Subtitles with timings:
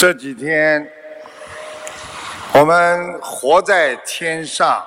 [0.00, 0.90] 这几天，
[2.54, 4.82] 我们活在天上，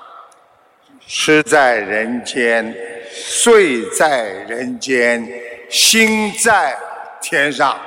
[1.05, 2.75] 吃在人间，
[3.13, 5.23] 睡在人间，
[5.69, 6.75] 心在
[7.21, 7.79] 天上。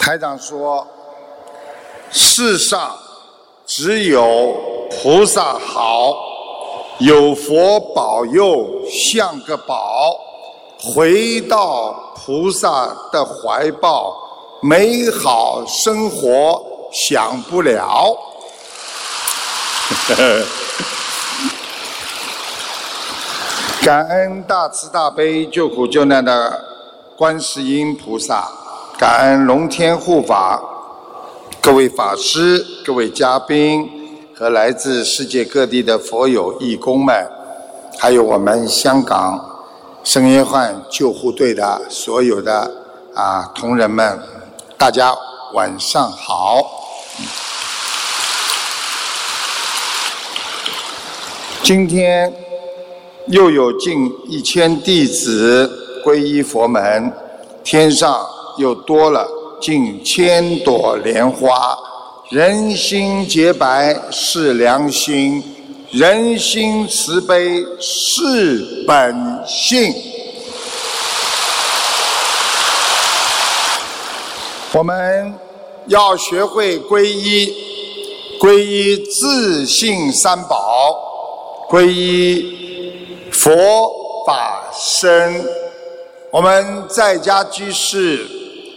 [0.00, 0.88] 台长说
[2.10, 2.96] ：“世上
[3.66, 6.14] 只有菩萨好，
[7.00, 10.18] 有佛保佑像个宝。
[10.84, 14.12] 回到菩萨的怀抱，
[14.60, 16.60] 美好生活
[16.92, 18.16] 享不了。
[23.82, 26.64] ”感恩大慈大悲救苦救难的
[27.16, 28.48] 观世音菩萨，
[28.98, 30.60] 感恩龙天护法，
[31.60, 33.88] 各位法师、各位嘉宾
[34.36, 37.28] 和来自世界各地的佛友义工们，
[37.98, 39.51] 还有我们香港
[40.04, 42.68] 圣约翰救护队的所有的
[43.14, 44.18] 啊同仁们，
[44.76, 45.14] 大家
[45.54, 46.66] 晚上好。
[51.62, 52.34] 今天
[53.28, 55.70] 又有近一千弟子
[56.04, 57.12] 皈依佛门，
[57.62, 58.26] 天上
[58.58, 59.28] 又多了
[59.60, 61.78] 近千朵莲花。
[62.30, 65.44] 人心洁白是良心，
[65.92, 69.14] 人心慈悲是本
[69.46, 69.94] 性。
[74.72, 75.34] 我们
[75.88, 77.54] 要学会皈依，
[78.40, 80.96] 皈依自信三宝，
[81.68, 85.44] 皈依佛法僧。
[86.30, 88.26] 我们在家居士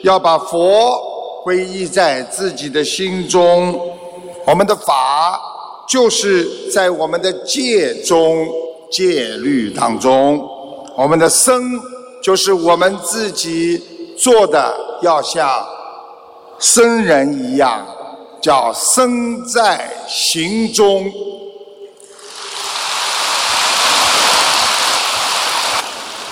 [0.04, 1.00] 要把佛
[1.46, 3.80] 皈依在自己的心中，
[4.46, 5.42] 我们的法
[5.88, 8.48] 就是在我们的戒中、
[8.92, 10.44] 戒律当中，
[10.98, 11.80] 我们的僧
[12.24, 13.82] 就是我们自己
[14.18, 15.64] 做的要像
[16.60, 17.86] 僧人一样，
[18.42, 21.12] 叫僧在行中。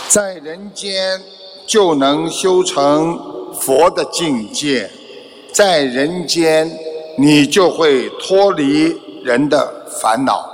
[0.07, 1.21] 在人间
[1.65, 3.19] 就能修成
[3.59, 4.89] 佛的境界，
[5.51, 6.71] 在人间
[7.17, 10.45] 你就会脱离人的烦恼。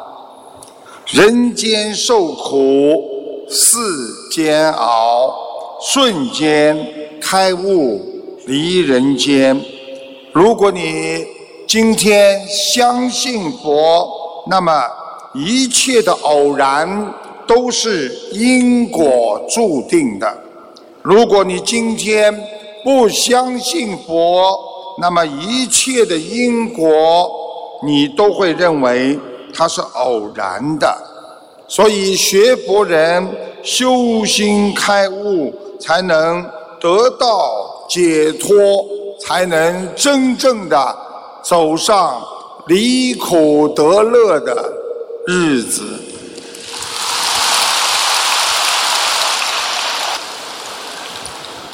[1.07, 5.33] 人间受苦似煎熬，
[5.81, 7.99] 瞬间开悟
[8.45, 9.59] 离人间。
[10.31, 11.25] 如果你
[11.67, 14.07] 今天相信佛，
[14.47, 14.83] 那么
[15.33, 17.13] 一切的偶然。
[17.49, 20.31] 都是因果注定的。
[21.01, 22.31] 如果你今天
[22.83, 24.55] 不相信佛，
[25.01, 27.27] 那么一切的因果
[27.83, 29.19] 你都会认为
[29.53, 30.95] 它是偶然的。
[31.67, 33.27] 所以学佛人
[33.63, 36.43] 修心开悟，才能
[36.79, 38.85] 得到解脱，
[39.21, 40.97] 才能真正的
[41.43, 42.21] 走上
[42.67, 44.73] 离苦得乐的
[45.27, 45.83] 日子。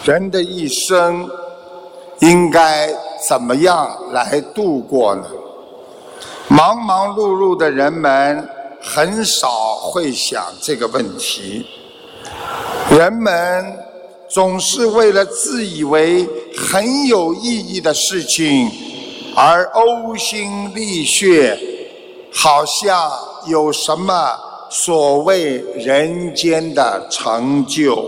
[0.03, 1.27] 人的一生
[2.19, 2.89] 应该
[3.27, 5.23] 怎么样来度过呢？
[6.47, 8.47] 忙忙碌碌的人们
[8.81, 9.49] 很少
[9.81, 11.65] 会想这个问题。
[12.91, 13.65] 人们
[14.29, 18.71] 总是为了自以为很有意义的事情
[19.35, 21.57] 而呕心沥血，
[22.33, 23.11] 好像
[23.47, 24.31] 有什么
[24.69, 28.07] 所谓人间的成就，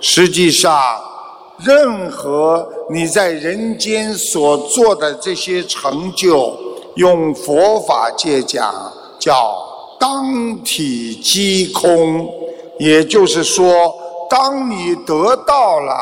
[0.00, 1.02] 实际上。
[1.64, 6.54] 任何你在人间所做的这些成就，
[6.96, 9.56] 用佛法界讲叫
[9.98, 12.28] 当体即空，
[12.78, 13.94] 也就是说，
[14.28, 15.94] 当你得到了，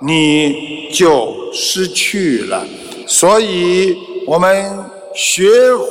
[0.00, 2.64] 你就失去了。
[3.06, 3.96] 所以，
[4.26, 4.84] 我们
[5.14, 5.48] 学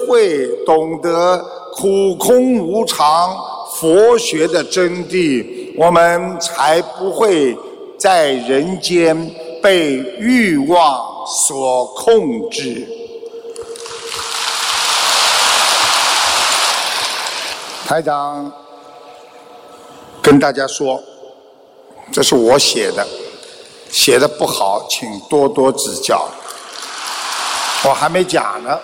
[0.07, 1.45] 会懂得
[1.75, 3.37] 苦空无常
[3.79, 5.45] 佛学的真谛，
[5.77, 7.55] 我们才不会。
[7.97, 9.15] 在人间
[9.63, 11.01] 被欲望
[11.47, 12.85] 所控制。
[17.87, 18.51] 台长
[20.19, 20.99] 跟大家说，
[22.11, 23.05] 这是我写的，
[23.91, 26.27] 写的不好，请多多指教。
[27.83, 28.79] 我还没讲呢，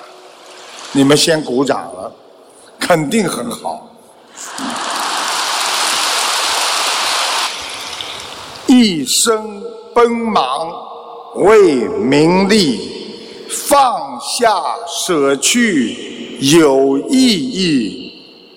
[0.92, 2.14] 你们先鼓掌了，
[2.80, 3.88] 肯定很好。
[8.68, 9.64] 一生
[9.96, 10.72] 奔忙
[11.38, 18.01] 为名利，放下舍去有意义。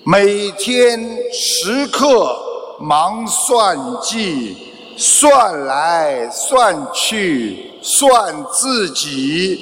[0.06, 1.01] 每天
[1.33, 2.37] 时刻
[2.79, 4.55] 忙算计，
[4.99, 9.59] 算来算去算自己，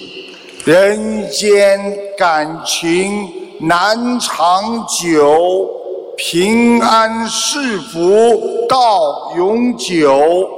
[0.65, 3.31] 人间感情
[3.61, 5.71] 难长久，
[6.17, 10.51] 平安是福到永久，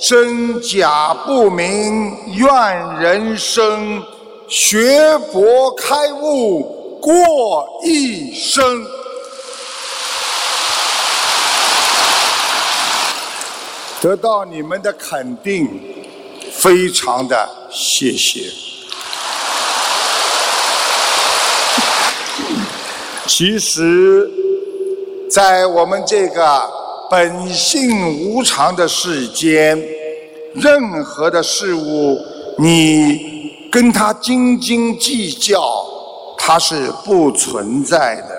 [0.00, 4.02] 真假不明怨人生，
[4.48, 6.62] 学佛开悟
[7.02, 8.82] 过一生。
[14.00, 15.68] 得到你们的肯定，
[16.52, 18.42] 非常的谢谢。
[23.26, 24.30] 其实，
[25.30, 26.62] 在我们这个
[27.10, 29.82] 本性无常的世间，
[30.54, 32.18] 任何的事物，
[32.58, 35.62] 你跟他斤斤计较，
[36.38, 38.34] 它是不存在的；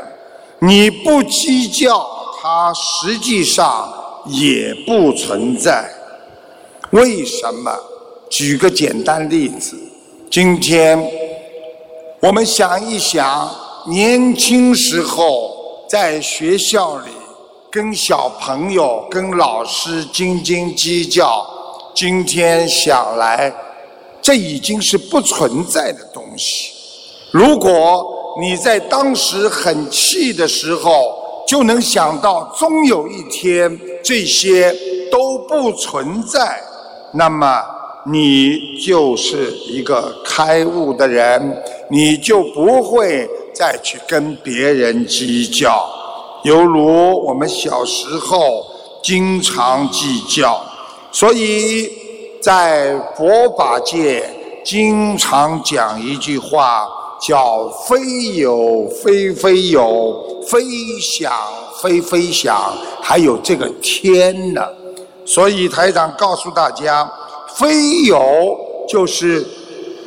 [0.60, 2.08] 你不计较，
[2.40, 3.94] 它实际上。
[4.30, 5.90] 也不存在，
[6.92, 7.72] 为什么？
[8.30, 9.78] 举个简单例子，
[10.30, 11.02] 今天
[12.22, 13.50] 我们想一想，
[13.88, 17.12] 年轻时候在学校里
[17.72, 21.46] 跟小朋友、跟老师斤斤计较，
[21.96, 23.54] 今天想来，
[24.22, 26.74] 这已经是不存在的东西。
[27.32, 28.06] 如果
[28.42, 34.74] 你在当时很气的时候，就能想到，终有一天这些
[35.12, 36.62] 都不存在，
[37.14, 37.64] 那么
[38.06, 45.88] 你就是一个开悟的人，你就不会再去跟别人计较。
[46.44, 48.66] 犹如我们小时候
[49.04, 50.62] 经常计较，
[51.12, 51.90] 所以
[52.42, 54.24] 在佛法界
[54.64, 56.88] 经常讲一句话。
[57.20, 58.00] 叫非
[58.36, 60.62] 有非非有，非
[61.00, 61.32] 想
[61.82, 64.62] 非非想，还有这个天呢。
[65.26, 67.12] 所以台长告诉大家，
[67.56, 69.46] 非有就是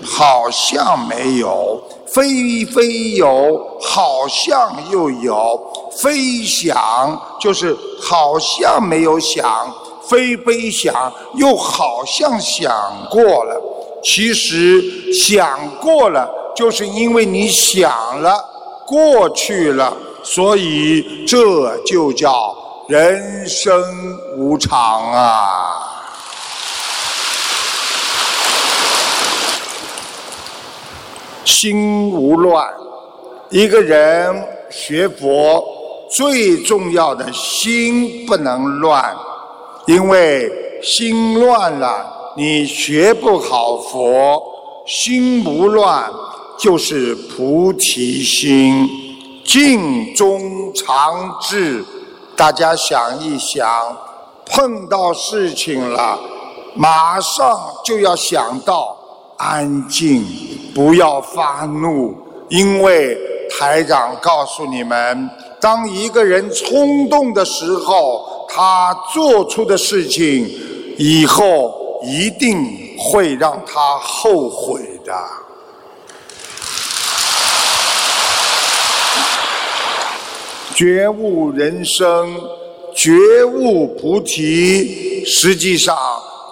[0.02, 5.60] 好像没有，非非有好像又有，
[5.92, 9.70] 非想就是好像没有想，
[10.08, 12.72] 非非想又好像想
[13.10, 13.79] 过了。
[14.02, 16.36] 其实想过了。
[16.56, 18.44] 就是因为你想了，
[18.84, 22.54] 过去了，所以这就叫
[22.88, 23.72] 人生
[24.36, 25.86] 无常啊。
[31.44, 32.68] 心无乱，
[33.48, 35.64] 一个人学佛
[36.10, 39.16] 最重要的心不能乱，
[39.86, 40.50] 因为
[40.82, 44.42] 心乱了，你学不好佛。
[44.86, 46.10] 心不乱。
[46.58, 48.88] 就是菩提心，
[49.44, 51.84] 静中常智。
[52.36, 53.66] 大家想一想，
[54.44, 56.18] 碰到事情了，
[56.74, 58.96] 马上就要想到
[59.38, 60.22] 安静，
[60.74, 62.14] 不要发怒。
[62.48, 63.16] 因为
[63.50, 70.46] 台长告诉你们，当一个人冲动的时候，他做出的事情，
[70.98, 75.12] 以后一定会让他后悔的。
[80.74, 82.40] 觉悟人生，
[82.94, 85.24] 觉悟菩提。
[85.26, 85.96] 实际上，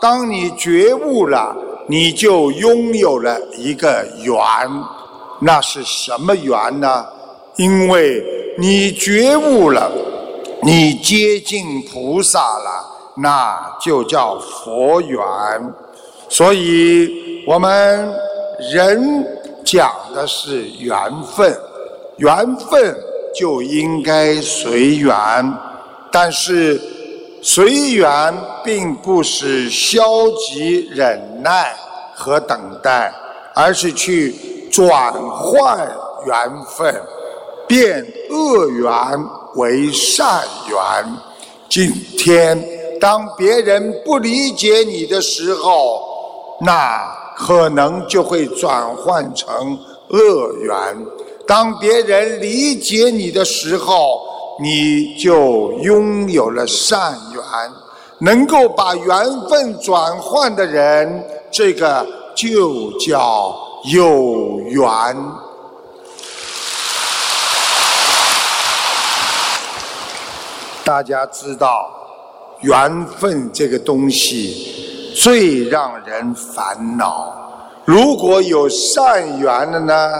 [0.02, 1.56] 当你觉悟了，
[1.88, 4.34] 你就拥有了一个缘。
[5.40, 7.06] 那是什么缘呢？
[7.56, 8.22] 因为
[8.58, 9.90] 你觉悟了，
[10.62, 12.84] 你接近菩萨了，
[13.20, 15.18] 那就叫佛缘。
[16.28, 18.12] 所以，我们
[18.72, 19.26] 人
[19.64, 20.96] 讲的是缘
[21.36, 21.56] 分，
[22.16, 22.96] 缘分。
[23.34, 25.14] 就应该随缘，
[26.10, 26.80] 但是
[27.40, 28.34] 随缘
[28.64, 30.02] 并不是消
[30.48, 31.72] 极忍耐
[32.16, 33.12] 和等待，
[33.54, 34.32] 而是去
[34.72, 35.78] 转换
[36.26, 37.00] 缘分，
[37.68, 38.90] 变恶缘
[39.54, 40.78] 为善缘。
[41.68, 42.58] 今天
[43.00, 49.78] 当别人不理解你的时候，那可能就会转换成
[50.08, 51.06] 恶缘。
[51.46, 54.20] 当别人理解你的时候，
[54.60, 57.42] 你就拥有了善缘。
[58.20, 64.82] 能够把缘分转换的人，这个就叫有缘。
[70.82, 71.88] 大家知道，
[72.60, 77.34] 缘分这个东西最让人烦恼。
[77.84, 80.10] 如果有善缘的呢？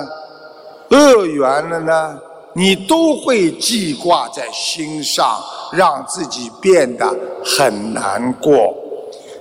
[0.90, 2.18] 恶缘了呢，
[2.54, 5.38] 你都会记挂在心上，
[5.71, 7.14] 让自己变得
[7.45, 8.75] 很难过。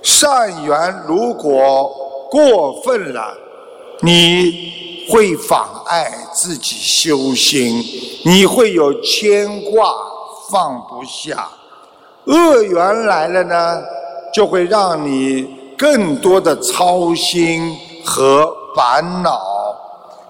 [0.02, 1.90] 善缘如果
[2.30, 3.34] 过分了，
[4.02, 7.82] 你会妨碍自己修心，
[8.26, 9.90] 你会有牵挂
[10.50, 11.48] 放不下。
[12.28, 13.82] 恶缘来了呢，
[14.34, 19.40] 就会让你更多的操心和烦恼，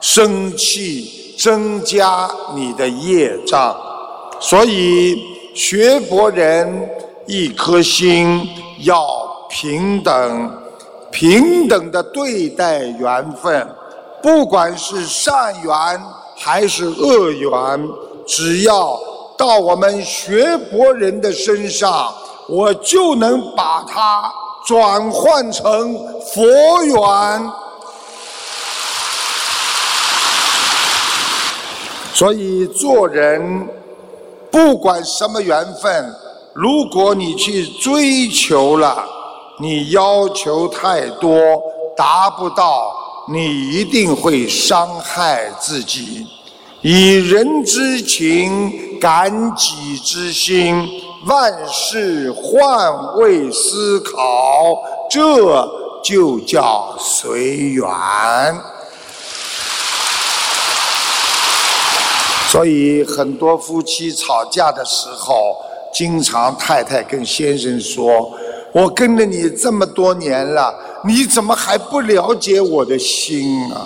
[0.01, 3.77] 生气增加你的业障。
[4.39, 5.21] 所以
[5.57, 6.89] 学佛人
[7.27, 8.49] 一颗心
[8.85, 9.05] 要
[9.51, 10.53] 平等，
[11.11, 13.67] 平等的对待缘分，
[14.23, 16.01] 不管是善缘
[16.37, 17.89] 还是恶缘，
[18.25, 18.97] 只要。
[19.39, 22.13] 到我们学佛人的身上，
[22.49, 24.31] 我就能把它
[24.67, 25.97] 转换成
[26.35, 27.53] 佛缘。
[32.13, 33.69] 所以做人，
[34.51, 36.13] 不管什么缘分，
[36.53, 39.05] 如果你去追求了，
[39.61, 41.39] 你要求太多，
[41.97, 42.93] 达不到，
[43.29, 46.27] 你一定会伤害自己。
[46.81, 50.89] 以人之情感己之心，
[51.27, 54.79] 万事换位思考，
[55.11, 55.69] 这
[56.05, 57.85] 就叫随缘。
[62.49, 65.57] 所以，很多夫妻吵架的时候，
[65.93, 68.33] 经常太太跟先生说
[68.73, 70.73] ：“我跟了你这么多年了，
[71.05, 73.85] 你怎么还不了解我的心啊？”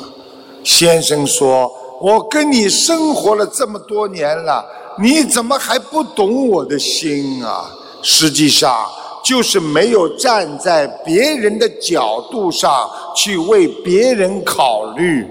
[0.63, 1.73] 先生说。
[2.03, 4.65] 我跟你生活了这么多年了，
[4.99, 7.71] 你怎么还不懂我的心啊？
[8.03, 8.85] 实际上
[9.25, 15.25] 就是没有站在别人的角度上去为别人考虑。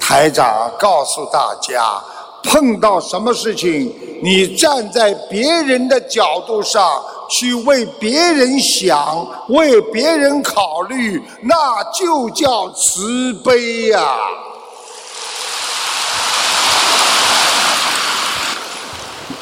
[0.00, 2.02] 台长告诉大家，
[2.42, 14.16] 碰到什么事情，你站在别人的角度上去为别人想、为别人考虑，那就叫慈悲呀。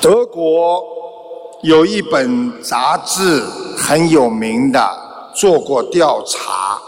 [0.01, 0.85] 德国
[1.63, 3.43] 有一本杂志
[3.77, 4.89] 很有名的，
[5.35, 6.81] 做过调查。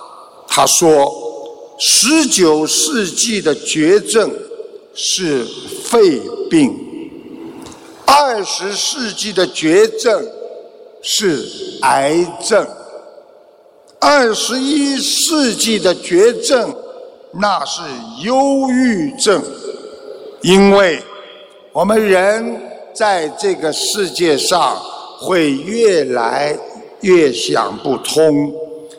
[0.46, 1.12] 他说，
[1.78, 4.30] 十九世纪的绝症
[4.94, 5.44] 是
[5.84, 6.76] 肺病，
[8.06, 10.24] 二十世纪的绝症
[11.02, 11.44] 是
[11.82, 12.66] 癌症，
[13.98, 16.72] 二十一世纪的绝症
[17.32, 17.82] 那是
[18.22, 19.42] 忧郁症，
[20.42, 21.02] 因为
[21.72, 22.67] 我们人。
[22.98, 24.76] 在这个世界上，
[25.20, 26.58] 会越来
[27.02, 28.52] 越想不通，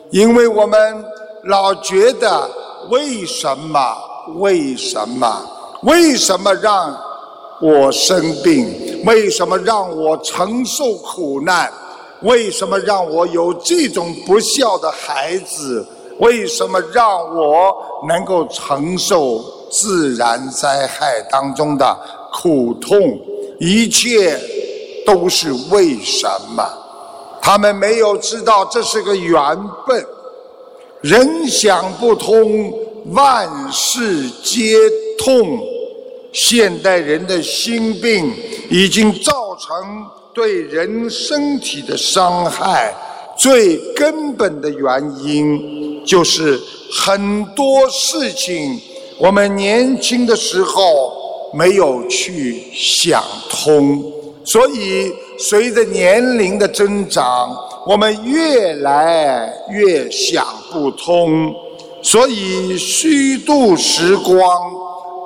[0.08, 1.04] 因为我们
[1.44, 2.50] 老觉得
[2.88, 3.78] 为什么？
[4.36, 5.44] 为什么？
[5.82, 6.96] 为什么让
[7.60, 9.02] 我生病？
[9.04, 11.70] 为什么让我承受苦难？
[12.22, 15.86] 为什么让我有这种不孝的孩子？
[16.20, 17.74] 为什么让我
[18.08, 21.94] 能够承受自然灾害当中的
[22.32, 22.98] 苦痛？
[23.60, 24.40] 一切
[25.04, 26.26] 都是为什
[26.56, 26.66] 么？
[27.42, 29.38] 他们没有知道这是个缘
[29.86, 30.02] 分。
[31.02, 32.72] 人想不通，
[33.12, 34.78] 万事皆
[35.18, 35.60] 痛。
[36.32, 38.32] 现代人的心病
[38.70, 42.94] 已经造成对人身体的伤害，
[43.36, 46.58] 最根本的原因就是
[46.90, 48.80] 很多事情，
[49.18, 51.19] 我们年轻的时候。
[51.52, 54.02] 没有去想通，
[54.44, 57.50] 所以随着年龄的增长，
[57.86, 61.54] 我们越来越想不通。
[62.02, 64.72] 所以虚度时光，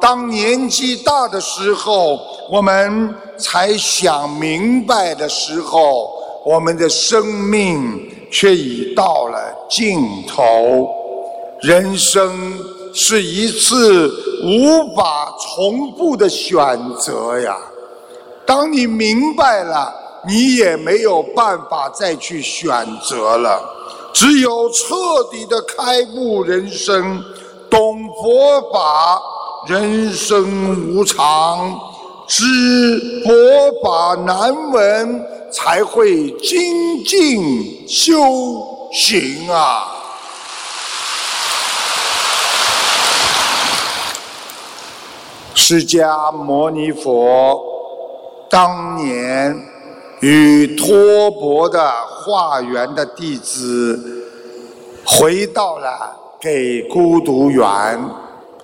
[0.00, 2.19] 当年纪大的时候，
[2.50, 6.11] 我们才想明白的时候，
[6.45, 9.38] 我们的生命却已到了
[9.71, 10.88] 尽头。
[11.61, 12.59] 人生
[12.94, 14.10] 是一次。
[14.46, 17.56] 无法重复的选择呀！
[18.44, 19.90] 当你明白了，
[20.28, 22.70] 你也没有办法再去选
[23.02, 23.58] 择了。
[24.12, 24.94] 只有彻
[25.30, 27.24] 底的开悟人生，
[27.70, 29.22] 懂佛法，
[29.66, 31.74] 人生无常，
[32.28, 32.44] 知
[33.24, 33.32] 佛
[33.82, 38.12] 法难闻，才会精进修
[38.92, 40.03] 行啊！
[45.54, 47.61] 释迦牟尼佛
[48.50, 49.56] 当年
[50.20, 54.28] 与托钵的化缘的弟子
[55.06, 57.99] 回到了给孤独园，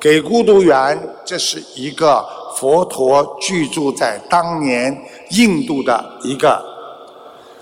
[0.00, 2.24] 给孤独园这是一个
[2.56, 6.60] 佛陀居住在当年印度的一个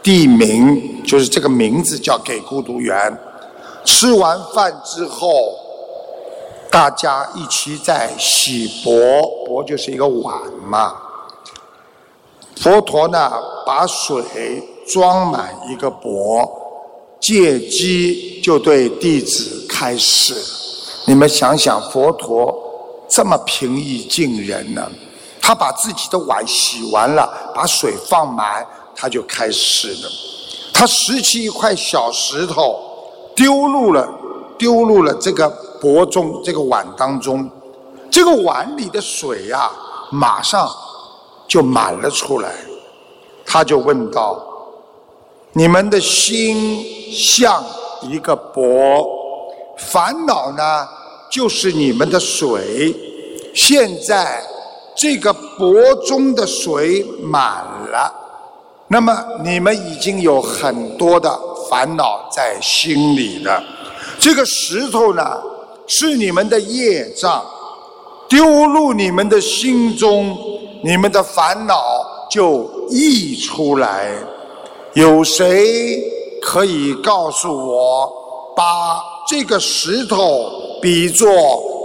[0.02, 3.16] 地名，就是这个名字叫给孤独园。
[3.84, 5.30] 吃完饭之后，
[6.70, 8.92] 大家一起在洗钵，
[9.46, 10.94] 钵就是一个碗嘛。
[12.56, 13.32] 佛陀呢，
[13.66, 16.48] 把水装满一个钵，
[17.20, 20.34] 借机就对弟子开示。
[21.06, 22.54] 你们想想，佛陀
[23.08, 24.90] 这么平易近人呢，
[25.40, 30.10] 他把自己的碗洗完了，把水放满，他就开始了。
[30.72, 32.84] 他拾起一块小石头。
[33.36, 34.04] 丢入了，
[34.58, 35.48] 丢入了这个
[35.80, 37.50] 钵中，这个碗当中，
[38.10, 39.70] 这个碗里的水呀，
[40.10, 40.68] 马上
[41.46, 42.52] 就满了出来。
[43.44, 44.38] 他就问道
[45.54, 47.64] ：“你们的心像
[48.02, 49.06] 一个钵，
[49.76, 50.88] 烦恼呢，
[51.30, 52.94] 就是你们的水。
[53.54, 54.42] 现在
[54.94, 58.12] 这个钵中的水满了，
[58.88, 63.62] 那么你们已经有很多的。”烦恼在心里的
[64.18, 65.38] 这个石头呢，
[65.88, 67.42] 是你们的业障，
[68.28, 70.36] 丢入你们的心中，
[70.84, 71.82] 你们的烦恼
[72.30, 74.10] 就溢出来。
[74.92, 76.02] 有谁
[76.42, 78.12] 可以告诉我，
[78.54, 80.50] 把这个石头
[80.82, 81.30] 比作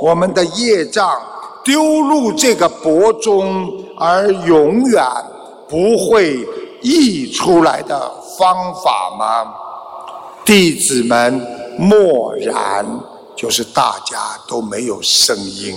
[0.02, 1.18] 我们的业障，
[1.64, 5.02] 丢入这个钵中，而永远
[5.70, 6.38] 不会
[6.82, 9.54] 溢出来的方法吗？
[10.44, 11.42] 弟子们
[11.78, 12.86] 默然，
[13.36, 15.76] 就是大家都没有声音。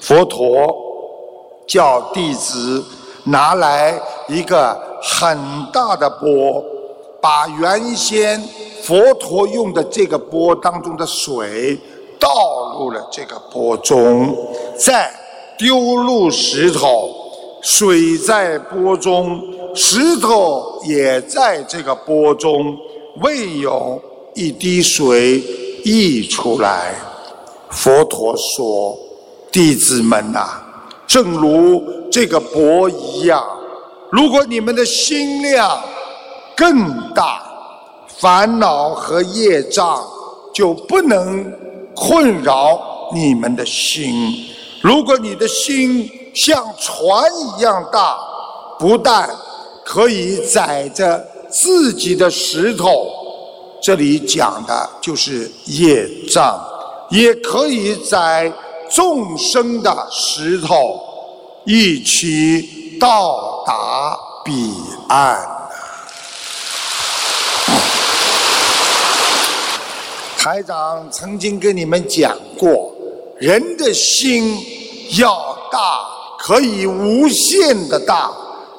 [0.00, 0.74] 佛陀
[1.66, 2.84] 叫弟子
[3.24, 5.38] 拿来一个很
[5.72, 6.64] 大的钵，
[7.20, 8.42] 把原先
[8.82, 11.78] 佛陀用的这个钵当中的水
[12.18, 14.34] 倒入了这个钵中，
[14.76, 15.12] 再
[15.58, 17.10] 丢入石头，
[17.60, 19.42] 水在钵中，
[19.74, 22.76] 石头也在这个钵中。
[23.20, 24.00] 未有
[24.34, 25.42] 一滴水
[25.88, 26.94] 溢出来，
[27.70, 28.94] 佛陀说
[29.50, 30.60] ：“弟子们呐，
[31.06, 33.42] 正如这个钵一样，
[34.12, 35.82] 如果你们的心量
[36.54, 37.42] 更大，
[38.20, 40.06] 烦恼和业障
[40.52, 41.50] 就不能
[41.96, 44.46] 困扰你们的心。
[44.82, 47.24] 如果你的心像船
[47.56, 48.18] 一样大，
[48.78, 49.28] 不但
[49.84, 53.10] 可以载着。”自己的石头，
[53.88, 56.62] 这里讲的就是业障，
[57.08, 58.52] 也可以在
[58.90, 61.00] 众生的石头
[61.64, 64.74] 一起到达彼
[65.08, 65.40] 岸。
[70.36, 72.92] 台长曾经跟你们讲过，
[73.38, 74.54] 人的心
[75.16, 76.06] 要大，
[76.38, 78.30] 可以无限的大，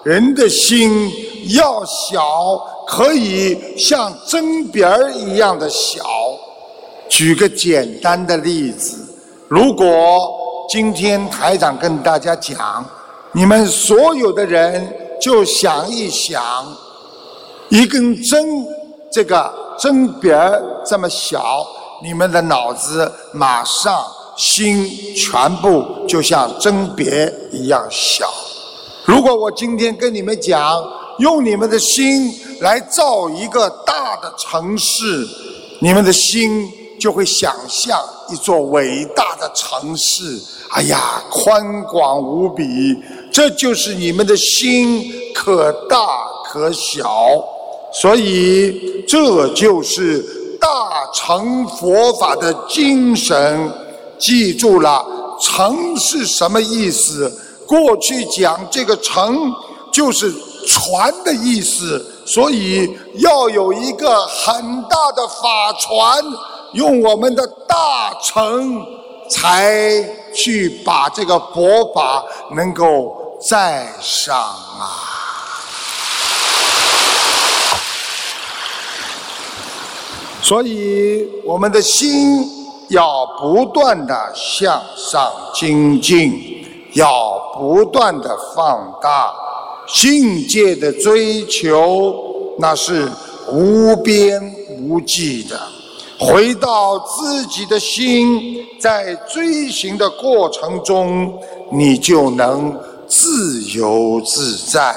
[0.03, 1.11] 人的心。
[1.55, 6.03] 要小，可以像针鼻儿一样的小。
[7.07, 8.97] 举个简单的例子，
[9.47, 9.85] 如果
[10.67, 12.83] 今天台长跟大家讲，
[13.31, 16.43] 你们所有的人就想一想，
[17.69, 18.65] 一根针，
[19.11, 21.65] 这个针鼻儿这么小，
[22.03, 24.03] 你们的脑子马上
[24.35, 28.27] 心全部就像针别一样小。
[29.05, 30.83] 如果我今天跟你们讲，
[31.19, 35.27] 用你们的心来造一个大的城市，
[35.79, 36.69] 你们的心
[36.99, 37.97] 就会想象
[38.29, 40.37] 一座伟大的城市。
[40.71, 42.97] 哎呀，宽广无比，
[43.31, 45.97] 这就是你们的心可大
[46.45, 47.09] 可小。
[47.93, 50.19] 所以，这就是
[50.59, 50.67] 大
[51.13, 53.71] 乘佛法的精神。
[54.19, 55.05] 记住了，
[55.41, 57.31] 城是什么意思？
[57.65, 59.53] 过去讲这个城
[59.93, 60.33] 就是。
[60.67, 66.23] 船的意思，所以要有一个很大的法船，
[66.73, 68.85] 用我们的大乘
[69.31, 75.09] 才去把这个佛法能够载上啊。
[80.43, 82.47] 所以我们的心
[82.89, 86.63] 要不断的向上精进，
[86.93, 89.33] 要不断的放大。
[89.93, 92.13] 境界的追求，
[92.59, 93.09] 那是
[93.51, 94.39] 无边
[94.81, 95.59] 无际的。
[96.19, 101.33] 回到自己的心，在追寻的过程中，
[101.71, 104.95] 你就能自由自在。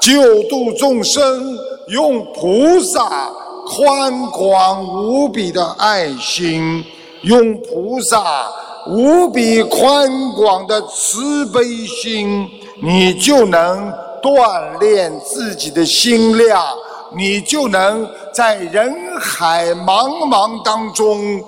[0.00, 1.56] 救度众生，
[1.88, 3.30] 用菩萨
[3.66, 6.84] 宽广无比的爱心，
[7.22, 8.48] 用菩萨
[8.88, 12.48] 无比宽广的慈悲心，
[12.82, 13.92] 你就能。
[14.22, 16.76] 锻炼自己的心量，
[17.16, 21.42] 你就能在人海茫茫当中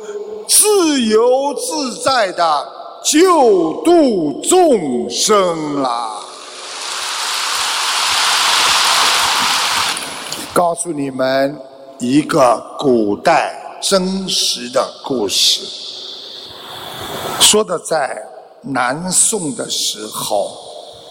[0.48, 2.68] 自由自在的
[3.04, 6.18] 救度众生啦！
[10.54, 11.58] 告诉你们
[11.98, 15.60] 一个古代真实的故事，
[17.40, 18.22] 说的在
[18.60, 20.50] 南宋的时候，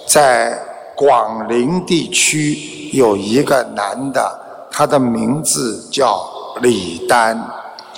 [0.05, 0.57] 在
[1.01, 6.23] 广陵地区有一个男的，他的名字叫
[6.61, 7.35] 李丹，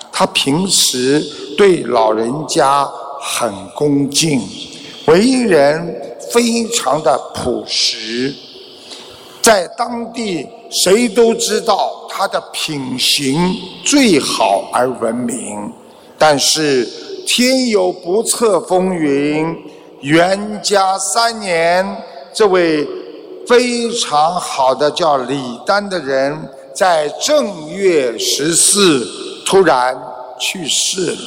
[0.10, 1.22] 他平时
[1.58, 2.90] 对老人家
[3.20, 4.42] 很恭敬，
[5.08, 8.34] 为人非常的朴实，
[9.42, 10.48] 在当地。
[10.72, 15.72] 谁都知道他的品行最好而闻名，
[16.18, 16.84] 但是
[17.28, 19.56] 天有不测风云。
[20.02, 21.86] 元嘉三年，
[22.34, 22.88] 这位
[23.48, 29.08] 非常好的叫李丹的人，在正月十四
[29.46, 29.96] 突然
[30.40, 31.18] 去世了，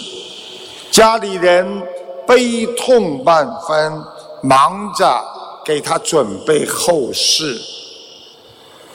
[0.91, 1.83] 家里人
[2.27, 4.03] 悲痛万分，
[4.43, 5.23] 忙着
[5.65, 7.57] 给他准备后事。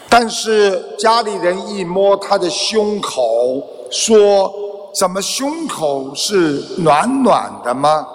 [0.10, 4.54] 但是家里人一摸他的胸口，说
[4.94, 8.06] ：“怎么胸口是暖暖的吗？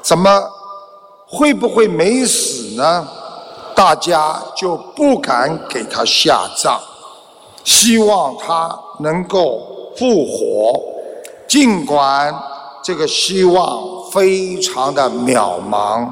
[0.00, 0.40] 怎么
[1.26, 3.08] 会不会没死呢？”
[3.74, 6.78] 大家就不敢给他下葬，
[7.64, 10.80] 希望他能够复活。
[11.48, 12.34] 尽管
[12.82, 16.08] 这个希望非常的渺茫，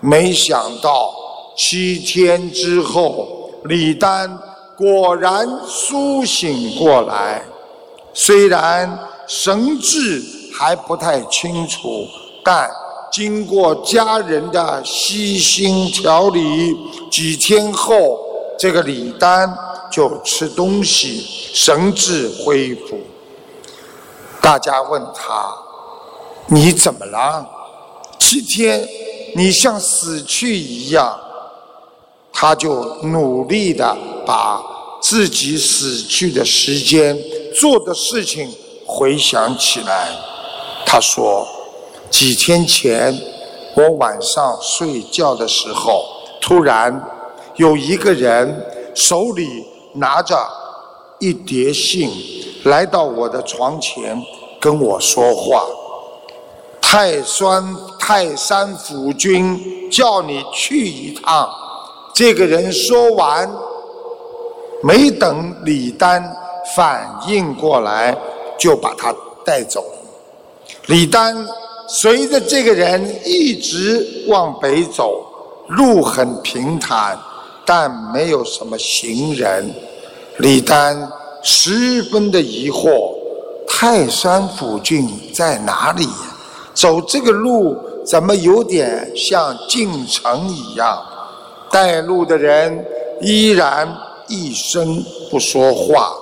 [0.00, 1.12] 没想到
[1.56, 4.38] 七天之后，李丹。
[4.76, 7.40] 果然苏醒过来，
[8.12, 10.20] 虽然神志
[10.52, 12.04] 还不太清楚，
[12.42, 12.68] 但
[13.14, 16.76] 经过家人的悉心调理，
[17.12, 18.18] 几天后，
[18.58, 19.56] 这个李丹
[19.88, 21.24] 就吃东西，
[21.54, 22.98] 神志恢复。
[24.42, 25.54] 大家问他
[26.50, 27.48] ：“你怎么了？
[28.18, 28.84] 七天，
[29.36, 31.16] 你像死去一样。”
[32.36, 33.96] 他就努力的
[34.26, 34.60] 把
[35.00, 37.16] 自己死去的时间
[37.54, 38.52] 做的事情
[38.84, 40.08] 回想起来。
[40.84, 41.46] 他说
[42.16, 43.12] ：“几天前，
[43.74, 46.06] 我晚上睡觉的时候，
[46.40, 47.04] 突然
[47.56, 50.38] 有一个人手里拿着
[51.18, 52.08] 一叠信，
[52.66, 54.16] 来到我的床前
[54.60, 55.66] 跟我说话。
[56.80, 61.50] 泰山泰山府君叫你去一趟。”
[62.14, 63.52] 这个人说完，
[64.84, 66.32] 没等李丹
[66.76, 68.16] 反应过来，
[68.56, 69.12] 就把他
[69.44, 69.84] 带走。
[70.86, 71.44] 李丹
[71.86, 75.26] 随着这个人一直往北走，
[75.68, 77.18] 路很平坦，
[77.66, 79.70] 但没有什么行人。
[80.38, 81.10] 李丹
[81.42, 83.14] 十分的疑惑：
[83.68, 86.08] 泰山府郡在哪里？
[86.72, 91.02] 走这个路怎么有点像进城一样？
[91.70, 92.84] 带路的人
[93.20, 93.88] 依然
[94.26, 96.12] 一声不说话。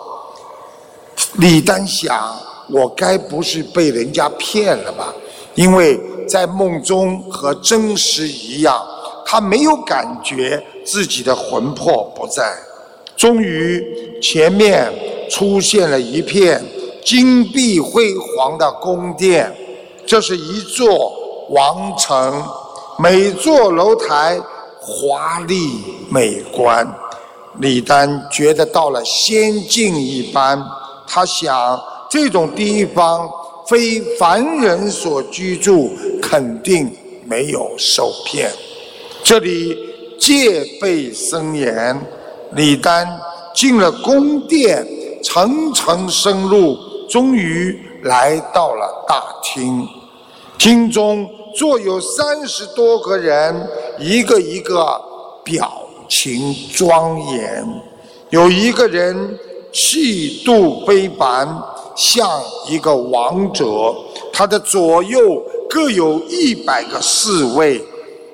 [1.34, 2.36] 李丹想：
[2.68, 5.12] 我该不是被人家骗了吧？
[5.54, 8.80] 因为在梦中和真实一样，
[9.24, 12.54] 他没有感觉自己的魂魄不在。
[13.16, 14.92] 终于，前面
[15.30, 16.64] 出现了一片
[17.04, 19.54] 金碧辉煌的宫殿，
[20.06, 21.12] 这是一座
[21.50, 22.42] 王城，
[22.98, 24.40] 每座楼台。
[24.84, 26.84] 华丽美观，
[27.60, 30.60] 李丹觉得到了仙境一般。
[31.06, 33.30] 他想，这种地方
[33.68, 36.90] 非凡人所居住，肯定
[37.24, 38.50] 没有受骗。
[39.22, 39.76] 这里
[40.18, 41.98] 戒备森严。
[42.54, 43.06] 李丹
[43.54, 44.86] 进了宫殿，
[45.22, 46.76] 层层深入，
[47.08, 49.86] 终于来到了大厅。
[50.58, 51.28] 厅中。
[51.54, 54.98] 坐有三十多个人，一个一个
[55.44, 55.70] 表
[56.08, 57.62] 情庄严。
[58.30, 59.38] 有一个人
[59.70, 61.46] 气度非凡，
[61.96, 63.64] 像一个王者。
[64.32, 67.82] 他的左右各有一百个侍卫，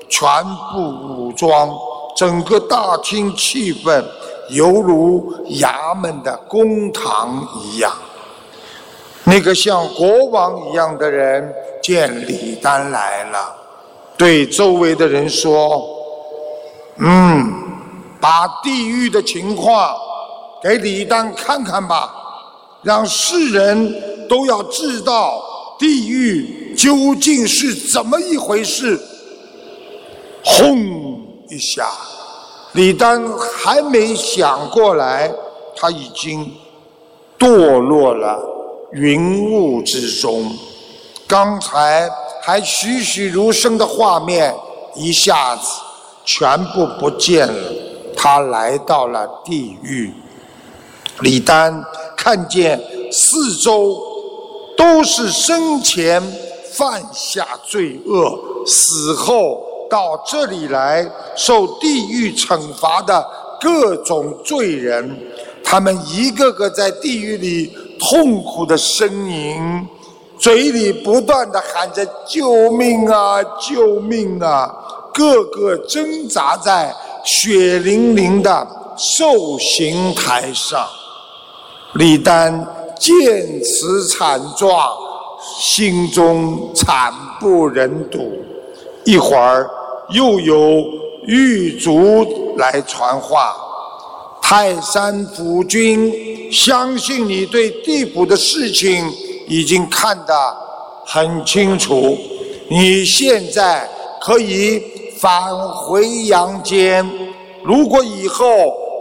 [0.08, 0.28] 全
[0.72, 0.80] 部
[1.16, 1.70] 武装。
[2.16, 4.04] 整个大厅气氛
[4.50, 7.92] 犹如衙门的公堂一样。
[9.24, 11.54] 那个像国王一样的人。
[11.80, 13.56] 见李丹来了，
[14.18, 15.88] 对周围的人说
[17.00, 17.50] ：“嗯，
[18.20, 19.96] 把地狱的情况
[20.62, 22.12] 给李丹看看吧，
[22.82, 25.42] 让世人都要知道
[25.78, 28.98] 地狱究竟是怎么一回事。”
[30.44, 31.90] 轰一下，
[32.72, 35.30] 李丹还没想过来，
[35.76, 36.50] 他已经
[37.38, 38.38] 堕落了
[38.92, 40.50] 云雾之中。
[41.26, 42.08] 刚才
[42.42, 44.54] 还栩栩如生的画面，
[44.94, 45.62] 一下子
[46.24, 47.72] 全部不见了。
[48.16, 50.12] 他来到了地狱。
[51.20, 51.84] 李丹
[52.28, 52.78] 看见
[53.10, 53.98] 四周
[54.76, 56.22] 都是生前
[56.72, 63.26] 犯下罪恶，死后到这里来受地狱惩罚的
[63.58, 65.18] 各种罪人，
[65.64, 69.88] 他们一个个在地狱里痛苦的呻吟。
[70.38, 74.70] 嘴里不断的喊着“救命啊，救命啊”，
[75.14, 80.86] 个个挣扎在血淋淋的受刑台上。
[81.94, 82.52] 李丹
[82.98, 84.92] 见此惨状，
[85.58, 88.30] 心中惨不忍睹。
[89.04, 89.68] 一会儿
[90.10, 90.84] 又有
[91.26, 93.54] 狱卒来传话
[94.42, 99.10] ：“泰山府君，相信你对地府的事情。”
[99.50, 100.56] 已经看得
[101.06, 102.18] 很清楚，
[102.68, 103.88] 你现在
[104.20, 104.78] 可以
[105.18, 107.10] 返回阳间。
[107.64, 108.46] 如果以后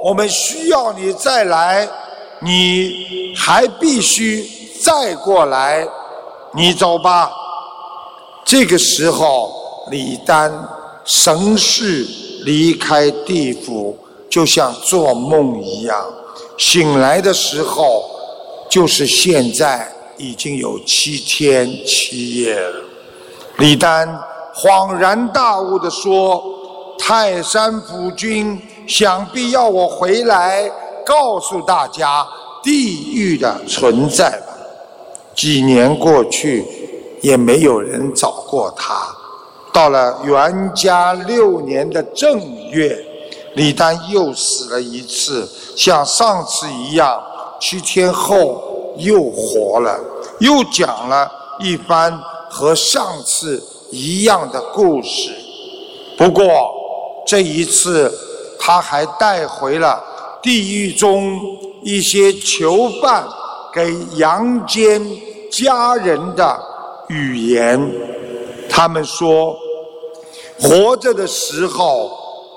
[0.05, 1.85] 我们需要你再来，
[2.41, 4.45] 你还必须
[4.81, 5.87] 再过来。
[6.53, 7.31] 你走吧。
[8.45, 10.51] 这个时候，李丹
[11.05, 12.05] 神识
[12.43, 13.97] 离开地府，
[14.29, 16.05] 就像做梦一样。
[16.57, 18.03] 醒来的时候，
[18.69, 19.93] 就是现在。
[20.19, 22.83] 已经有七天七夜了。
[23.59, 24.19] 李丹
[24.55, 26.43] 恍然大悟地说
[26.97, 30.67] ：“泰山府君想必要我回来
[31.07, 32.27] 告诉大家
[32.61, 34.53] 地狱的存在吧？”
[35.33, 36.65] 几年过去，
[37.21, 39.07] 也没有人找过他。
[39.71, 42.39] 到了元嘉六年的正
[42.69, 42.97] 月，
[43.55, 47.23] 李丹又死了一次，像上次一样，
[47.59, 48.65] 七天后。
[48.99, 49.95] 又活了，
[50.39, 55.31] 又讲了一番和上次一样的故事。
[56.17, 56.43] 不过
[57.23, 58.11] 这一次，
[58.59, 60.03] 他还带回了
[60.41, 61.39] 地狱中
[61.83, 63.27] 一些囚犯
[63.73, 65.01] 给阳间
[65.51, 66.59] 家人的
[67.09, 67.79] 语言。
[68.69, 69.55] 他们说：
[70.59, 72.11] 活着的时候，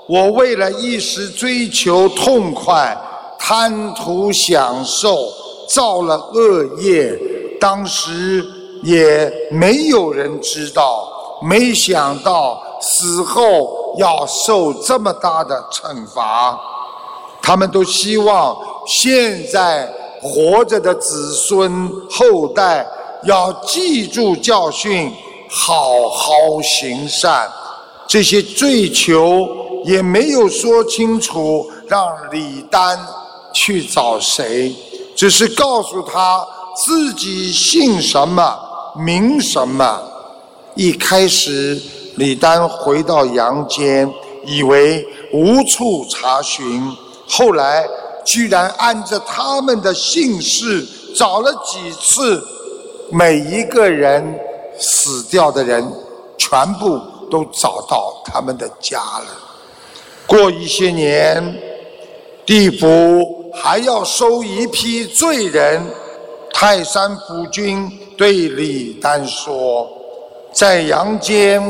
[0.07, 2.97] 我为了一时追求痛快，
[3.39, 5.27] 贪图享受。
[5.73, 7.17] 造了恶业，
[7.57, 8.45] 当时
[8.83, 11.07] 也没有人知道，
[11.41, 16.59] 没想到死后要受这么大的惩罚。
[17.41, 22.85] 他们都希望现在活着的子孙后代
[23.23, 25.11] 要记住教训，
[25.49, 27.49] 好好行善。
[28.07, 29.47] 这些罪囚
[29.85, 32.99] 也没有说清楚，让李丹
[33.53, 34.75] 去找谁。
[35.15, 36.45] 只是告诉他
[36.85, 38.57] 自己姓什么
[38.95, 40.01] 名什么。
[40.75, 41.81] 一开始，
[42.15, 44.11] 李丹回到阳间，
[44.45, 46.81] 以为无处查询，
[47.31, 47.87] 后来
[48.25, 52.45] 居然按着他们的姓氏找了几次，
[53.09, 54.39] 每一个人
[54.77, 55.89] 死掉的人，
[56.37, 56.99] 全部
[57.31, 59.27] 都找到他们的家了。
[60.27, 61.57] 过一些年，
[62.45, 63.39] 地府。
[63.53, 65.85] 还要收一批罪人。
[66.53, 69.85] 泰山府君对李丹说
[70.55, 71.61] ：“在阳间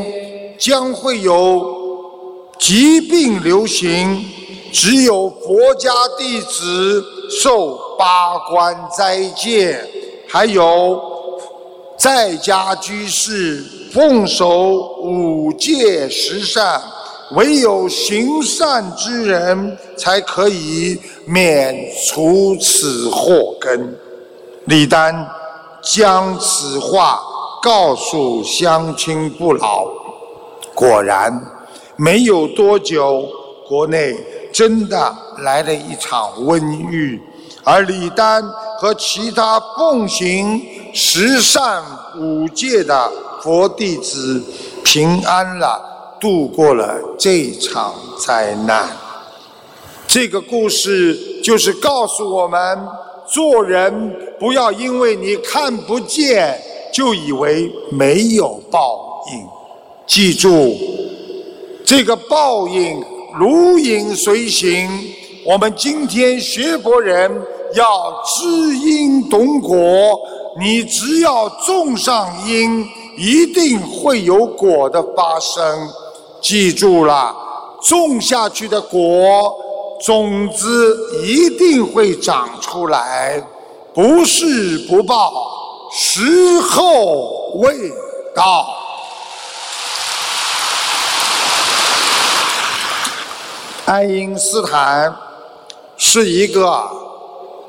[0.60, 1.66] 将会有
[2.60, 4.24] 疾病流行，
[4.72, 7.04] 只有佛家弟子
[7.42, 9.80] 受八关斋戒，
[10.28, 11.02] 还有
[11.98, 16.82] 在家居士奉守五戒十善。”
[17.34, 21.74] 唯有行善之人才可以免
[22.06, 23.98] 除此祸根。
[24.66, 25.16] 李丹
[25.82, 27.22] 将此话
[27.64, 29.86] 告诉乡亲不老，
[30.76, 31.32] 果然
[31.96, 33.26] 没有多久，
[33.66, 34.14] 国内
[34.52, 36.60] 真的来了一场瘟
[36.92, 37.20] 疫，
[37.64, 38.44] 而李丹
[38.80, 40.62] 和其他奉行
[40.94, 41.84] 十善
[42.18, 43.12] 五戒的
[43.42, 44.44] 佛弟子
[44.84, 45.90] 平安了。
[46.22, 48.88] 度过了这场灾难。
[50.06, 52.78] 这个故事就是告诉我们：
[53.26, 56.62] 做人不要因为你看不见，
[56.94, 59.44] 就以为没有报应。
[60.06, 60.78] 记住，
[61.84, 63.04] 这个报应
[63.40, 64.90] 如影随形。
[65.46, 67.32] 我们今天学佛人
[67.74, 70.20] 要知因懂果，
[70.60, 72.86] 你只要种上因，
[73.18, 75.90] 一定会有果的发生。
[76.42, 77.36] 记住了，
[77.84, 79.56] 种下去的果
[80.04, 83.42] 种子一定会长出来，
[83.94, 85.32] 不是不报，
[85.92, 87.92] 时候未
[88.36, 88.68] 到。
[93.92, 95.14] 爱因斯坦
[95.98, 96.82] 是一个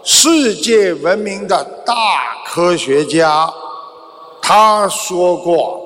[0.05, 1.95] 世界闻名的大
[2.47, 3.53] 科学家，
[4.41, 5.83] 他说过：“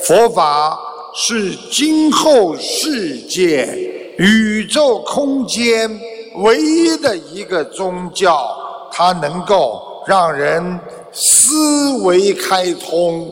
[0.00, 0.80] 佛法
[1.14, 3.66] 是今后世界
[4.16, 6.00] 宇宙空间
[6.36, 8.42] 唯一的一个宗教，
[8.90, 10.80] 它能够让人
[11.12, 13.30] 思维开通。”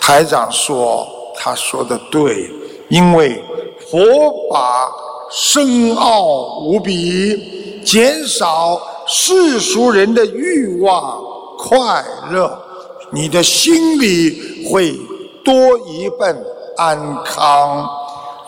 [0.00, 1.06] 台长说
[1.38, 2.50] ：“他说的对，
[2.88, 3.40] 因为。”
[3.90, 4.00] 佛
[4.50, 4.90] 法
[5.30, 11.20] 深奥无比，减少世俗人的欲望、
[11.58, 12.56] 快乐，
[13.10, 14.94] 你的心里会
[15.44, 16.36] 多一份
[16.76, 17.88] 安康，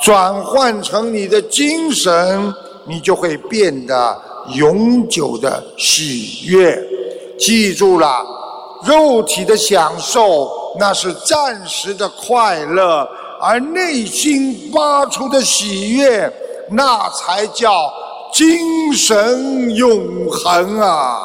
[0.03, 2.55] 转换成你的精神，
[2.87, 4.23] 你就会变得
[4.55, 6.79] 永久的喜悦。
[7.39, 8.25] 记住了，
[8.85, 13.07] 肉体的享受那是暂时的快乐。
[13.39, 16.33] 而内心发出的喜悦，
[16.69, 17.93] 那才叫
[18.33, 21.23] 精神永恒啊！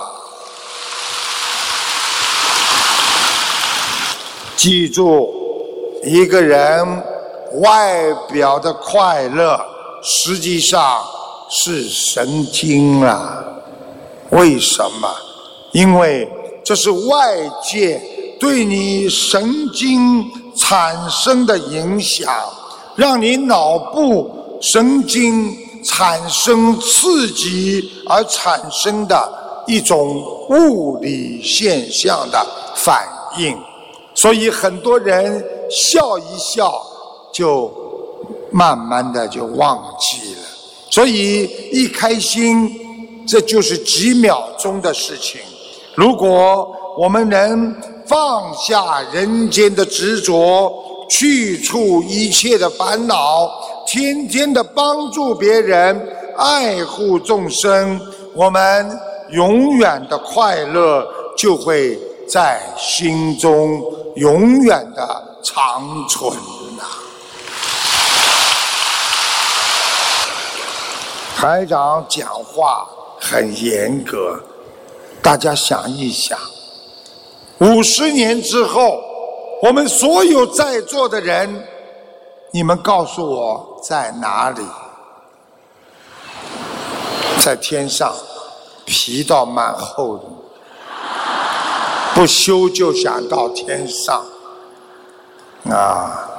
[4.56, 5.34] 记住，
[6.04, 7.04] 一个人
[7.62, 9.60] 外表的快乐，
[10.04, 11.02] 实际上
[11.50, 13.44] 是神经啊！
[14.30, 15.10] 为什么？
[15.72, 16.30] 因为
[16.64, 18.02] 这是外界
[18.40, 20.30] 对你神经。
[20.54, 22.30] 产生的影响，
[22.96, 32.46] 让你脑部神经产生刺激而产生的一种物理现象的
[32.76, 33.58] 反应，
[34.14, 36.82] 所以很多人笑一笑
[37.34, 37.72] 就
[38.52, 40.42] 慢慢的就忘记了，
[40.90, 45.42] 所以一开心这就是几秒钟的事情。
[45.96, 47.76] 如果我们能。
[48.08, 50.70] 放下人间的执着，
[51.10, 53.50] 去除一切的烦恼，
[53.94, 56.02] 天天的帮助别人，
[56.38, 58.00] 爱护众生，
[58.34, 58.90] 我们
[59.32, 61.06] 永远的快乐
[61.38, 63.84] 就会在心中
[64.16, 66.34] 永远的长存
[66.78, 66.84] 呐。
[71.36, 72.88] 台长讲话
[73.20, 74.42] 很严格，
[75.22, 76.40] 大家想一想。
[77.58, 79.02] 五十年之后，
[79.62, 81.62] 我们所有在座的人，
[82.52, 84.64] 你们告诉我在哪里？
[87.44, 88.14] 在天上，
[88.86, 90.24] 皮到蛮厚的，
[92.14, 94.24] 不修就想到天上。
[95.70, 96.30] 啊，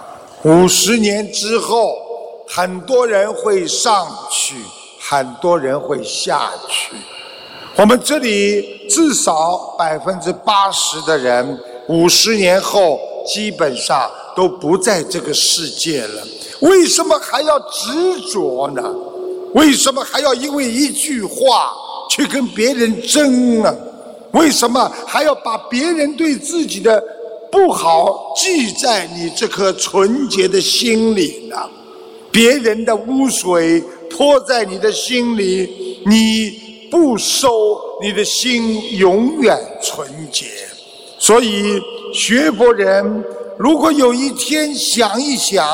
[0.44, 1.96] 五十年之后，
[2.48, 4.54] 很多人会上去，
[5.00, 6.94] 很多人会下去。
[7.74, 16.22] 我们这里至少百分之八十的人，五十年后基本上都不在这个世界了。
[16.62, 18.82] 为什么还要执着呢？
[19.54, 21.72] 为什么还要因为一句话
[22.10, 23.72] 去跟别人争呢？
[24.32, 27.02] 为什么还要把别人对自己的
[27.50, 31.56] 不好记在你这颗纯洁的心里呢？
[32.30, 36.62] 别人的污水泼在你的心里，你。
[36.92, 40.44] 不收，你的心永远纯洁。
[41.18, 41.80] 所以
[42.12, 43.24] 学佛人，
[43.56, 45.66] 如果有一天想一想，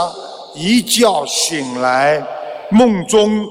[0.58, 2.22] 一觉醒来，
[2.70, 3.46] 梦中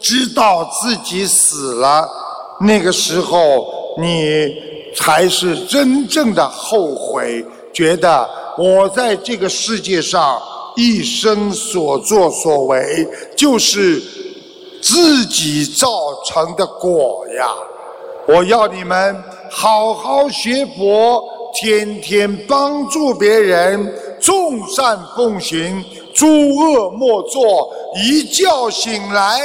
[0.00, 2.08] 知道自己死了，
[2.60, 3.66] 那个时候
[4.00, 4.54] 你
[4.96, 10.40] 才是真正的后悔，觉得我在这个世界上
[10.76, 13.06] 一生所作所为
[13.36, 14.02] 就是。
[14.80, 15.88] 自己造
[16.24, 17.48] 成的果呀！
[18.28, 21.20] 我要你们好好学佛，
[21.54, 25.84] 天天帮助别人，众善奉行，
[26.14, 27.70] 诸恶莫作。
[27.96, 29.40] 一觉醒来，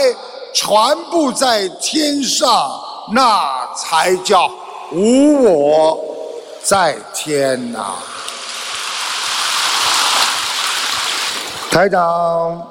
[0.53, 0.69] 全
[1.09, 2.71] 部在天上，
[3.13, 4.49] 那才叫
[4.91, 5.99] 无我
[6.61, 7.95] 在天呐！
[11.71, 12.61] 台长。